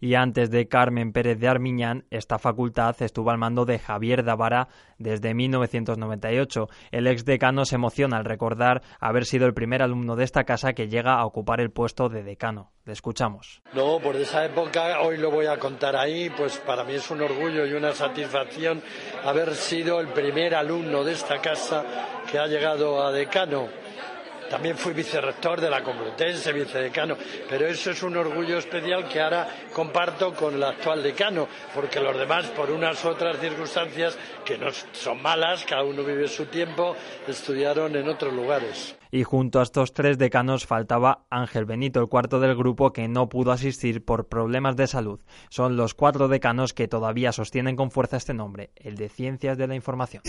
y 0.00 0.14
antes 0.14 0.50
de 0.50 0.68
Carmen 0.68 1.12
Pérez 1.12 1.38
de 1.38 1.48
Armiñán, 1.48 2.04
esta 2.10 2.38
facultad 2.38 2.94
estuvo 3.00 3.30
al 3.30 3.38
mando 3.38 3.64
de 3.64 3.78
Javier 3.78 4.24
Davara 4.24 4.68
desde 4.98 5.34
1998. 5.34 6.68
El 6.90 7.06
ex 7.06 7.24
decano 7.24 7.64
se 7.64 7.76
emociona 7.76 8.18
al 8.18 8.24
recordar 8.24 8.82
haber 9.00 9.24
sido 9.24 9.46
el 9.46 9.54
primer 9.54 9.82
alumno 9.82 10.16
de 10.16 10.24
esta 10.24 10.44
casa 10.44 10.72
que 10.72 10.88
llega 10.88 11.14
a 11.14 11.26
ocupar 11.26 11.60
el 11.60 11.70
puesto 11.70 12.08
de 12.08 12.22
decano. 12.22 12.70
Le 12.84 12.92
escuchamos. 12.92 13.62
No, 13.74 13.98
por 13.98 14.16
esa 14.16 14.44
época, 14.44 15.00
hoy 15.00 15.16
lo 15.16 15.30
voy 15.30 15.46
a 15.46 15.58
contar 15.58 15.96
ahí, 15.96 16.30
pues 16.30 16.58
para 16.58 16.84
mí 16.84 16.94
es 16.94 17.10
un 17.10 17.20
orgullo 17.20 17.66
y 17.66 17.72
una 17.72 17.92
satisfacción 17.92 18.82
haber 19.24 19.54
sido 19.54 20.00
el 20.00 20.08
primer 20.08 20.54
alumno 20.54 21.02
de 21.02 21.12
esta 21.12 21.38
casa 21.40 21.84
que 22.30 22.38
ha 22.38 22.46
llegado 22.46 23.04
a 23.04 23.12
decano 23.12 23.68
también 24.48 24.76
fui 24.76 24.92
vicerrector 24.92 25.60
de 25.60 25.70
la 25.70 25.82
Complutense, 25.82 26.52
vicedecano, 26.52 27.16
pero 27.48 27.66
eso 27.66 27.90
es 27.90 28.02
un 28.02 28.16
orgullo 28.16 28.58
especial 28.58 29.08
que 29.08 29.20
ahora 29.20 29.48
comparto 29.72 30.34
con 30.34 30.54
el 30.54 30.62
actual 30.62 31.02
decano, 31.02 31.48
porque 31.74 32.00
los 32.00 32.16
demás, 32.16 32.46
por 32.48 32.70
unas 32.70 33.04
otras 33.04 33.38
circunstancias 33.38 34.18
que 34.44 34.58
no 34.58 34.68
son 34.92 35.22
malas, 35.22 35.64
cada 35.64 35.84
uno 35.84 36.04
vive 36.04 36.28
su 36.28 36.46
tiempo, 36.46 36.96
estudiaron 37.26 37.94
en 37.96 38.08
otros 38.08 38.32
lugares. 38.32 38.96
Y 39.10 39.22
junto 39.22 39.60
a 39.60 39.62
estos 39.62 39.92
tres 39.92 40.18
decanos 40.18 40.66
faltaba 40.66 41.24
Ángel 41.30 41.64
Benito, 41.64 42.00
el 42.00 42.08
cuarto 42.08 42.40
del 42.40 42.56
grupo 42.56 42.92
que 42.92 43.08
no 43.08 43.28
pudo 43.28 43.52
asistir 43.52 44.04
por 44.04 44.28
problemas 44.28 44.76
de 44.76 44.86
salud. 44.86 45.20
Son 45.48 45.76
los 45.76 45.94
cuatro 45.94 46.28
decanos 46.28 46.74
que 46.74 46.88
todavía 46.88 47.32
sostienen 47.32 47.76
con 47.76 47.90
fuerza 47.90 48.16
este 48.16 48.34
nombre, 48.34 48.70
el 48.76 48.96
de 48.96 49.08
Ciencias 49.08 49.56
de 49.56 49.68
la 49.68 49.74
Información 49.74 50.22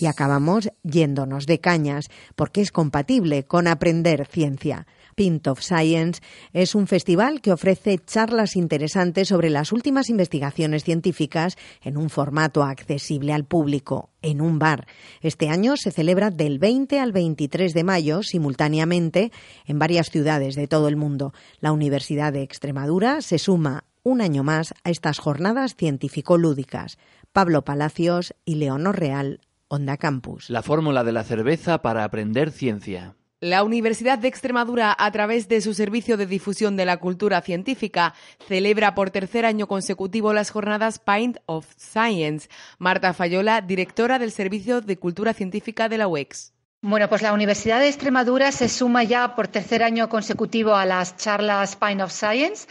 y 0.00 0.06
acabamos 0.06 0.70
yéndonos 0.82 1.46
de 1.46 1.60
cañas 1.60 2.08
porque 2.36 2.60
es 2.60 2.72
compatible 2.72 3.44
con 3.44 3.66
aprender 3.66 4.26
ciencia. 4.26 4.86
Pint 5.14 5.46
of 5.48 5.60
Science 5.60 6.22
es 6.52 6.74
un 6.74 6.86
festival 6.86 7.40
que 7.40 7.52
ofrece 7.52 7.98
charlas 7.98 8.56
interesantes 8.56 9.28
sobre 9.28 9.50
las 9.50 9.72
últimas 9.72 10.08
investigaciones 10.08 10.84
científicas 10.84 11.58
en 11.82 11.96
un 11.96 12.08
formato 12.08 12.62
accesible 12.62 13.32
al 13.32 13.44
público, 13.44 14.10
en 14.22 14.40
un 14.40 14.58
bar. 14.58 14.86
Este 15.20 15.48
año 15.48 15.76
se 15.76 15.90
celebra 15.90 16.30
del 16.30 16.58
20 16.58 17.00
al 17.00 17.12
23 17.12 17.74
de 17.74 17.84
mayo 17.84 18.22
simultáneamente 18.22 19.30
en 19.66 19.78
varias 19.78 20.10
ciudades 20.10 20.54
de 20.54 20.68
todo 20.68 20.88
el 20.88 20.96
mundo. 20.96 21.34
La 21.60 21.72
Universidad 21.72 22.32
de 22.32 22.42
Extremadura 22.42 23.20
se 23.20 23.38
suma 23.38 23.84
un 24.02 24.22
año 24.22 24.42
más 24.42 24.72
a 24.84 24.90
estas 24.90 25.18
jornadas 25.18 25.76
científico-lúdicas. 25.76 26.98
Pablo 27.32 27.62
Palacios 27.62 28.34
y 28.44 28.54
Leonor 28.56 28.98
Real, 28.98 29.40
Onda 29.72 29.98
Campus. 29.98 30.50
La 30.50 30.64
fórmula 30.64 31.04
de 31.04 31.12
la 31.12 31.22
cerveza 31.22 31.80
para 31.80 32.02
aprender 32.02 32.50
ciencia. 32.50 33.14
La 33.38 33.62
Universidad 33.62 34.18
de 34.18 34.26
Extremadura, 34.26 34.96
a 34.98 35.12
través 35.12 35.46
de 35.46 35.60
su 35.60 35.74
Servicio 35.74 36.16
de 36.16 36.26
Difusión 36.26 36.76
de 36.76 36.84
la 36.84 36.96
Cultura 36.96 37.40
Científica, 37.40 38.14
celebra 38.48 38.96
por 38.96 39.10
tercer 39.10 39.46
año 39.46 39.68
consecutivo 39.68 40.32
las 40.32 40.50
jornadas 40.50 40.98
Pint 40.98 41.36
of 41.46 41.68
Science. 41.76 42.48
Marta 42.80 43.12
Fayola, 43.12 43.60
directora 43.60 44.18
del 44.18 44.32
Servicio 44.32 44.80
de 44.80 44.98
Cultura 44.98 45.34
Científica 45.34 45.88
de 45.88 45.98
la 45.98 46.08
UEX. 46.08 46.52
Bueno, 46.82 47.10
pues 47.10 47.20
la 47.20 47.34
Universidad 47.34 47.78
de 47.78 47.88
Extremadura 47.88 48.50
se 48.52 48.66
suma 48.66 49.04
ya 49.04 49.34
por 49.34 49.48
tercer 49.48 49.82
año 49.82 50.08
consecutivo 50.08 50.74
a 50.74 50.86
las 50.86 51.14
charlas 51.18 51.76
Pine 51.76 52.02
of 52.02 52.10
Science. 52.10 52.66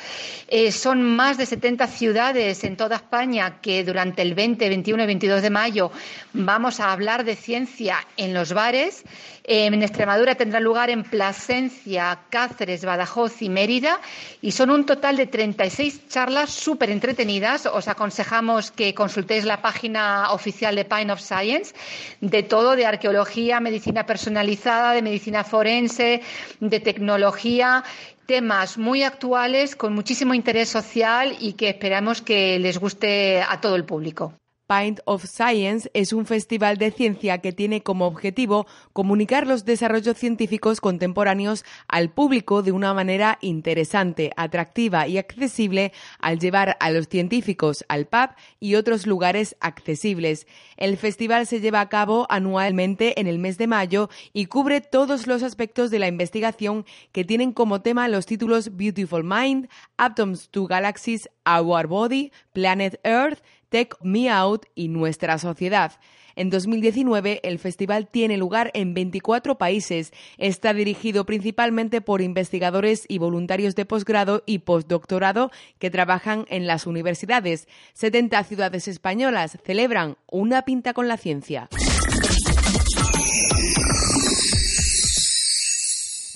Eh, 0.47 0.71
son 0.71 1.03
más 1.03 1.37
de 1.37 1.45
70 1.45 1.85
ciudades 1.85 2.63
en 2.63 2.75
toda 2.75 2.95
España 2.95 3.61
que 3.61 3.83
durante 3.83 4.23
el 4.23 4.33
20, 4.33 4.67
21 4.67 5.03
y 5.03 5.05
22 5.05 5.43
de 5.43 5.49
mayo 5.51 5.91
vamos 6.33 6.79
a 6.79 6.91
hablar 6.91 7.23
de 7.23 7.35
ciencia 7.35 7.97
en 8.17 8.33
los 8.33 8.51
bares. 8.51 9.03
Eh, 9.51 9.65
en 9.65 9.81
Extremadura 9.81 10.35
tendrá 10.35 10.59
lugar 10.59 10.91
en 10.91 11.01
Plasencia, 11.01 12.19
Cáceres, 12.29 12.85
Badajoz 12.85 13.41
y 13.41 13.49
Mérida 13.49 13.99
y 14.43 14.51
son 14.51 14.69
un 14.69 14.85
total 14.85 15.17
de 15.17 15.25
36 15.25 16.07
charlas 16.07 16.51
súper 16.51 16.91
entretenidas. 16.91 17.65
Os 17.65 17.87
aconsejamos 17.87 18.69
que 18.69 18.93
consultéis 18.93 19.45
la 19.45 19.59
página 19.59 20.31
oficial 20.33 20.75
de 20.75 20.85
Pine 20.85 21.11
of 21.11 21.19
Science 21.19 21.73
de 22.21 22.43
todo, 22.43 22.75
de 22.75 22.85
arqueología, 22.85 23.59
medicina 23.59 24.05
personalizada, 24.05 24.93
de 24.93 25.01
medicina 25.01 25.43
forense, 25.43 26.21
de 26.59 26.79
tecnología 26.79 27.83
temas 28.27 28.77
muy 28.77 29.01
actuales 29.01 29.75
con 29.75 29.93
muchísimo 29.95 30.35
interés 30.35 30.69
social 30.69 31.35
y 31.39 31.53
que 31.53 31.69
esperamos 31.69 32.21
que 32.21 32.59
les 32.59 32.77
guste 32.77 33.41
a 33.41 33.59
todo 33.59 33.75
el 33.75 33.83
público. 33.83 34.35
Pint 34.69 34.99
of 35.05 35.25
Science 35.25 35.89
es 35.95 36.13
un 36.13 36.27
festival 36.27 36.77
de 36.77 36.91
ciencia 36.91 37.39
que 37.39 37.51
tiene 37.51 37.81
como 37.81 38.05
objetivo 38.05 38.67
comunicar 38.93 39.47
los 39.47 39.65
desarrollos 39.65 40.15
científicos 40.15 40.79
contemporáneos 40.79 41.65
al 41.87 42.11
público 42.11 42.61
de 42.61 42.71
una 42.71 42.93
manera 42.93 43.39
interesante, 43.41 44.31
atractiva 44.37 45.07
y 45.07 45.17
accesible 45.17 45.91
al 46.19 46.37
llevar 46.37 46.77
a 46.81 46.91
los 46.91 47.07
científicos 47.07 47.83
al 47.87 48.05
pub 48.05 48.29
y 48.59 48.75
otros 48.75 49.07
lugares 49.07 49.55
accesibles. 49.59 50.45
El 50.77 50.97
festival 50.97 51.47
se 51.47 51.61
lleva 51.61 51.81
a 51.81 51.89
cabo 51.89 52.27
anualmente 52.29 53.19
en 53.19 53.25
el 53.25 53.39
mes 53.39 53.57
de 53.57 53.65
mayo 53.65 54.11
y 54.33 54.45
cubre 54.45 54.81
todos 54.81 55.25
los 55.25 55.41
aspectos 55.41 55.89
de 55.89 55.97
la 55.97 56.07
investigación 56.07 56.85
que 57.11 57.25
tienen 57.25 57.53
como 57.53 57.81
tema 57.81 58.07
los 58.07 58.27
títulos 58.27 58.77
Beautiful 58.77 59.23
Mind, 59.23 59.67
Atoms 59.97 60.49
to 60.49 60.67
Galaxies, 60.67 61.27
Our 61.43 61.87
Body, 61.87 62.31
Planet 62.53 62.99
Earth, 63.03 63.39
Take 63.69 63.95
Me 64.01 64.29
Out 64.29 64.65
y 64.75 64.87
Nuestra 64.89 65.37
Sociedad. 65.37 65.93
En 66.35 66.49
2019, 66.49 67.41
el 67.43 67.59
festival 67.59 68.07
tiene 68.07 68.37
lugar 68.37 68.71
en 68.73 68.93
24 68.93 69.57
países. 69.57 70.13
Está 70.37 70.73
dirigido 70.73 71.25
principalmente 71.25 71.99
por 71.99 72.21
investigadores 72.21 73.03
y 73.09 73.17
voluntarios 73.17 73.75
de 73.75 73.85
posgrado 73.85 74.43
y 74.45 74.59
postdoctorado 74.59 75.51
que 75.79 75.89
trabajan 75.89 76.45
en 76.49 76.65
las 76.65 76.87
universidades. 76.87 77.67
70 77.93 78.41
ciudades 78.45 78.87
españolas 78.87 79.57
celebran 79.65 80.15
una 80.31 80.61
pinta 80.61 80.93
con 80.93 81.09
la 81.09 81.17
ciencia. 81.17 81.67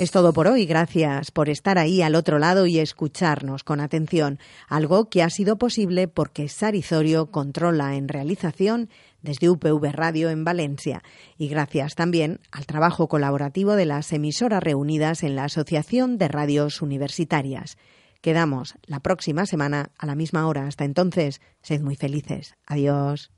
Es 0.03 0.11
todo 0.11 0.33
por 0.33 0.47
hoy. 0.47 0.65
Gracias 0.65 1.31
por 1.31 1.47
estar 1.47 1.77
ahí 1.77 2.01
al 2.01 2.15
otro 2.15 2.37
lado 2.37 2.65
y 2.65 2.77
escucharnos 2.77 3.63
con 3.63 3.79
atención. 3.79 4.37
Algo 4.67 5.09
que 5.09 5.23
ha 5.23 5.29
sido 5.29 5.57
posible 5.57 6.09
porque 6.09 6.49
Sarizorio 6.49 7.31
controla 7.31 7.95
en 7.95 8.09
realización 8.09 8.89
desde 9.21 9.49
UPV 9.49 9.93
Radio 9.93 10.29
en 10.29 10.43
Valencia. 10.43 11.03
Y 11.37 11.47
gracias 11.47 11.95
también 11.95 12.41
al 12.51 12.65
trabajo 12.65 13.07
colaborativo 13.07 13.77
de 13.77 13.85
las 13.85 14.11
emisoras 14.11 14.61
reunidas 14.61 15.23
en 15.23 15.37
la 15.37 15.45
Asociación 15.45 16.17
de 16.17 16.27
Radios 16.27 16.81
Universitarias. 16.81 17.77
Quedamos 18.19 18.75
la 18.85 18.99
próxima 18.99 19.45
semana 19.45 19.91
a 19.97 20.05
la 20.05 20.15
misma 20.15 20.47
hora. 20.47 20.67
Hasta 20.67 20.83
entonces, 20.83 21.39
sed 21.61 21.79
muy 21.79 21.95
felices. 21.95 22.55
Adiós. 22.65 23.31